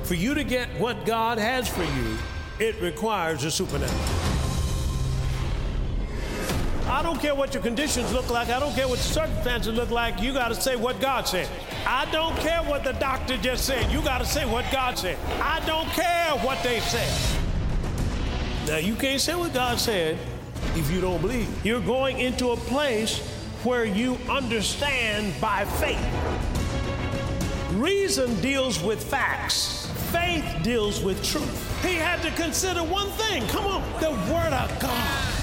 For 0.04 0.14
you 0.14 0.32
to 0.32 0.42
get 0.42 0.70
what 0.80 1.04
God 1.04 1.36
has 1.36 1.68
for 1.68 1.84
you, 1.84 2.16
it 2.58 2.80
requires 2.80 3.44
a 3.44 3.50
supernatural. 3.50 4.00
I 6.86 7.02
don't 7.02 7.20
care 7.20 7.34
what 7.34 7.52
your 7.52 7.62
conditions 7.62 8.10
look 8.14 8.30
like. 8.30 8.48
I 8.48 8.58
don't 8.58 8.74
care 8.74 8.88
what 8.88 9.00
circumstances 9.00 9.74
look 9.74 9.90
like. 9.90 10.22
You 10.22 10.32
got 10.32 10.48
to 10.48 10.54
say 10.54 10.76
what 10.76 10.98
God 10.98 11.28
said. 11.28 11.46
I 11.86 12.10
don't 12.10 12.34
care 12.38 12.62
what 12.62 12.84
the 12.84 12.92
doctor 12.92 13.36
just 13.36 13.66
said. 13.66 13.92
You 13.92 14.00
got 14.00 14.22
to 14.22 14.26
say 14.26 14.46
what 14.46 14.64
God 14.72 14.96
said. 14.96 15.18
I 15.42 15.60
don't 15.66 15.88
care 15.88 16.30
what 16.38 16.62
they 16.62 16.80
said. 16.80 17.43
Now, 18.66 18.78
you 18.78 18.94
can't 18.94 19.20
say 19.20 19.34
what 19.34 19.52
God 19.52 19.78
said 19.78 20.18
if 20.74 20.90
you 20.90 21.00
don't 21.00 21.20
believe. 21.20 21.48
You're 21.66 21.80
going 21.80 22.18
into 22.18 22.50
a 22.50 22.56
place 22.56 23.18
where 23.62 23.84
you 23.84 24.16
understand 24.28 25.38
by 25.40 25.66
faith. 25.66 26.00
Reason 27.74 28.40
deals 28.40 28.82
with 28.82 29.02
facts. 29.02 29.90
Faith 30.10 30.44
deals 30.62 31.02
with 31.02 31.22
truth. 31.22 31.84
He 31.84 31.96
had 31.96 32.22
to 32.22 32.30
consider 32.30 32.82
one 32.82 33.08
thing. 33.10 33.46
Come 33.48 33.66
on, 33.66 34.00
the 34.00 34.10
Word 34.32 34.52
of 34.52 34.80
God. 34.80 35.34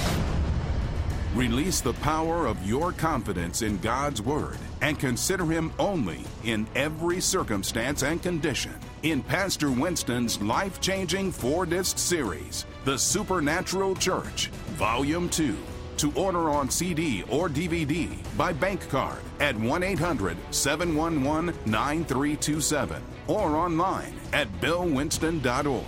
Release 1.35 1.79
the 1.81 1.93
power 1.93 2.47
of 2.47 2.65
your 2.65 2.91
confidence 2.91 3.61
in 3.61 3.77
God's 3.79 4.21
Word 4.21 4.57
and 4.81 4.99
consider 4.99 5.45
Him 5.45 5.71
only 5.77 6.21
in 6.43 6.67
every 6.75 7.21
circumstance 7.21 8.01
and 8.01 8.21
condition. 8.21 8.73
In 9.03 9.23
Pastor 9.23 9.71
Winston's 9.71 10.39
life 10.43 10.79
changing 10.79 11.31
four 11.31 11.65
disc 11.65 11.97
series, 11.97 12.67
The 12.85 12.99
Supernatural 12.99 13.95
Church, 13.95 14.49
Volume 14.77 15.27
2. 15.27 15.57
To 15.97 16.11
order 16.13 16.51
on 16.51 16.69
CD 16.69 17.23
or 17.23 17.49
DVD 17.49 18.15
by 18.37 18.53
bank 18.53 18.87
card 18.89 19.17
at 19.39 19.55
1 19.55 19.81
800 19.81 20.37
711 20.51 21.57
9327 21.65 23.01
or 23.25 23.55
online 23.55 24.13
at 24.33 24.47
billwinston.org. 24.61 25.83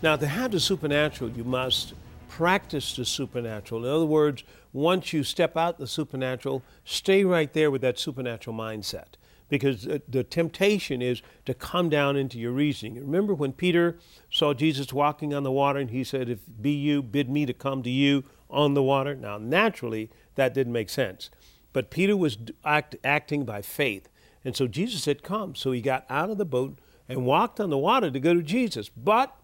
Now, 0.00 0.14
to 0.14 0.26
have 0.28 0.52
the 0.52 0.60
supernatural, 0.60 1.30
you 1.30 1.42
must 1.42 1.94
practice 2.28 2.94
the 2.94 3.04
supernatural. 3.04 3.84
In 3.84 3.90
other 3.90 4.06
words, 4.06 4.44
once 4.72 5.12
you 5.12 5.24
step 5.24 5.56
out 5.56 5.78
the 5.78 5.88
supernatural, 5.88 6.62
stay 6.84 7.24
right 7.24 7.52
there 7.52 7.72
with 7.72 7.82
that 7.82 7.98
supernatural 7.98 8.56
mindset. 8.56 9.16
Because 9.52 9.86
uh, 9.86 9.98
the 10.08 10.24
temptation 10.24 11.02
is 11.02 11.20
to 11.44 11.52
come 11.52 11.90
down 11.90 12.16
into 12.16 12.38
your 12.38 12.52
reasoning. 12.52 12.94
Remember 12.94 13.34
when 13.34 13.52
Peter 13.52 13.98
saw 14.30 14.54
Jesus 14.54 14.94
walking 14.94 15.34
on 15.34 15.42
the 15.42 15.52
water 15.52 15.78
and 15.78 15.90
he 15.90 16.04
said, 16.04 16.30
If 16.30 16.38
be 16.62 16.70
you, 16.70 17.02
bid 17.02 17.28
me 17.28 17.44
to 17.44 17.52
come 17.52 17.82
to 17.82 17.90
you 17.90 18.24
on 18.48 18.72
the 18.72 18.82
water? 18.82 19.14
Now, 19.14 19.36
naturally, 19.36 20.08
that 20.36 20.54
didn't 20.54 20.72
make 20.72 20.88
sense. 20.88 21.28
But 21.74 21.90
Peter 21.90 22.16
was 22.16 22.38
act, 22.64 22.96
acting 23.04 23.44
by 23.44 23.60
faith. 23.60 24.08
And 24.42 24.56
so 24.56 24.66
Jesus 24.66 25.02
said, 25.02 25.22
Come. 25.22 25.54
So 25.54 25.70
he 25.72 25.82
got 25.82 26.06
out 26.08 26.30
of 26.30 26.38
the 26.38 26.46
boat 26.46 26.78
and 27.06 27.26
walked 27.26 27.60
on 27.60 27.68
the 27.68 27.76
water 27.76 28.10
to 28.10 28.20
go 28.20 28.32
to 28.32 28.42
Jesus. 28.42 28.88
But 28.88 29.36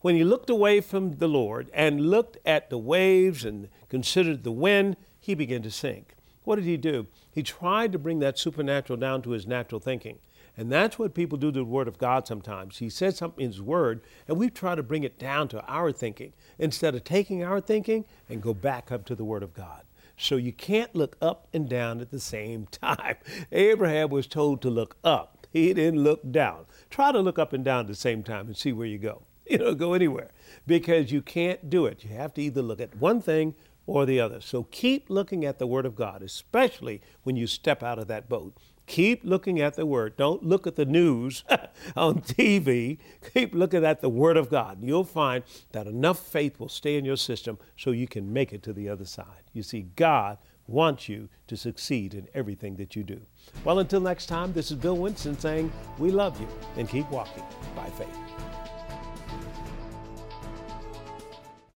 when 0.00 0.16
he 0.16 0.24
looked 0.24 0.48
away 0.48 0.80
from 0.80 1.18
the 1.18 1.28
Lord 1.28 1.68
and 1.74 2.08
looked 2.08 2.38
at 2.46 2.70
the 2.70 2.78
waves 2.78 3.44
and 3.44 3.68
considered 3.90 4.42
the 4.42 4.52
wind, 4.52 4.96
he 5.20 5.34
began 5.34 5.60
to 5.64 5.70
sink. 5.70 6.14
What 6.44 6.56
did 6.56 6.64
he 6.64 6.78
do? 6.78 7.08
He 7.32 7.42
tried 7.42 7.92
to 7.92 7.98
bring 7.98 8.18
that 8.20 8.38
supernatural 8.38 8.98
down 8.98 9.22
to 9.22 9.30
his 9.30 9.46
natural 9.46 9.80
thinking. 9.80 10.18
And 10.56 10.70
that's 10.70 10.98
what 10.98 11.14
people 11.14 11.38
do 11.38 11.52
to 11.52 11.60
the 11.60 11.64
Word 11.64 11.88
of 11.88 11.98
God 11.98 12.26
sometimes. 12.26 12.78
He 12.78 12.90
says 12.90 13.16
something 13.16 13.44
in 13.44 13.50
His 13.50 13.62
Word, 13.62 14.02
and 14.28 14.36
we 14.36 14.50
try 14.50 14.74
to 14.74 14.82
bring 14.82 15.04
it 15.04 15.18
down 15.18 15.48
to 15.48 15.64
our 15.66 15.92
thinking 15.92 16.32
instead 16.58 16.94
of 16.94 17.04
taking 17.04 17.42
our 17.42 17.60
thinking 17.60 18.04
and 18.28 18.42
go 18.42 18.52
back 18.52 18.90
up 18.92 19.04
to 19.06 19.14
the 19.14 19.24
Word 19.24 19.42
of 19.42 19.54
God. 19.54 19.82
So 20.16 20.36
you 20.36 20.52
can't 20.52 20.94
look 20.94 21.16
up 21.22 21.48
and 21.54 21.68
down 21.68 22.00
at 22.00 22.10
the 22.10 22.20
same 22.20 22.66
time. 22.70 23.16
Abraham 23.52 24.10
was 24.10 24.26
told 24.26 24.60
to 24.62 24.70
look 24.70 24.96
up, 25.02 25.46
he 25.50 25.72
didn't 25.72 26.02
look 26.04 26.30
down. 26.30 26.66
Try 26.90 27.10
to 27.10 27.20
look 27.20 27.38
up 27.38 27.52
and 27.52 27.64
down 27.64 27.80
at 27.80 27.86
the 27.86 27.94
same 27.94 28.22
time 28.22 28.46
and 28.46 28.56
see 28.56 28.72
where 28.72 28.86
you 28.86 28.98
go. 28.98 29.22
You 29.50 29.58
know, 29.58 29.74
go 29.74 29.94
anywhere 29.94 30.30
because 30.64 31.10
you 31.10 31.22
can't 31.22 31.68
do 31.68 31.86
it. 31.86 32.04
You 32.04 32.14
have 32.14 32.32
to 32.34 32.42
either 32.42 32.62
look 32.62 32.78
at 32.78 32.94
one 32.94 33.20
thing 33.20 33.56
or 33.86 34.06
the 34.06 34.20
other. 34.20 34.40
So 34.40 34.64
keep 34.64 35.10
looking 35.10 35.44
at 35.44 35.58
the 35.58 35.66
Word 35.66 35.86
of 35.86 35.96
God, 35.96 36.22
especially 36.22 37.00
when 37.22 37.36
you 37.36 37.46
step 37.46 37.82
out 37.82 37.98
of 37.98 38.08
that 38.08 38.28
boat. 38.28 38.56
Keep 38.86 39.22
looking 39.22 39.60
at 39.60 39.76
the 39.76 39.86
Word. 39.86 40.16
Don't 40.16 40.42
look 40.42 40.66
at 40.66 40.74
the 40.74 40.84
news 40.84 41.44
on 41.96 42.20
TV. 42.20 42.98
Keep 43.32 43.54
looking 43.54 43.84
at 43.84 44.00
the 44.00 44.08
Word 44.08 44.36
of 44.36 44.50
God. 44.50 44.78
You'll 44.82 45.04
find 45.04 45.44
that 45.72 45.86
enough 45.86 46.18
faith 46.18 46.58
will 46.58 46.68
stay 46.68 46.96
in 46.96 47.04
your 47.04 47.16
system 47.16 47.58
so 47.76 47.92
you 47.92 48.08
can 48.08 48.32
make 48.32 48.52
it 48.52 48.62
to 48.64 48.72
the 48.72 48.88
other 48.88 49.04
side. 49.04 49.44
You 49.52 49.62
see, 49.62 49.82
God 49.94 50.38
wants 50.66 51.08
you 51.08 51.28
to 51.48 51.56
succeed 51.56 52.14
in 52.14 52.28
everything 52.34 52.76
that 52.76 52.96
you 52.96 53.02
do. 53.02 53.20
Well, 53.64 53.80
until 53.80 54.00
next 54.00 54.26
time, 54.26 54.52
this 54.52 54.70
is 54.70 54.76
Bill 54.76 54.96
Winston 54.96 55.38
saying, 55.38 55.70
We 55.98 56.10
love 56.10 56.40
you 56.40 56.48
and 56.76 56.88
keep 56.88 57.08
walking 57.10 57.44
by 57.76 57.86
faith. 57.90 58.49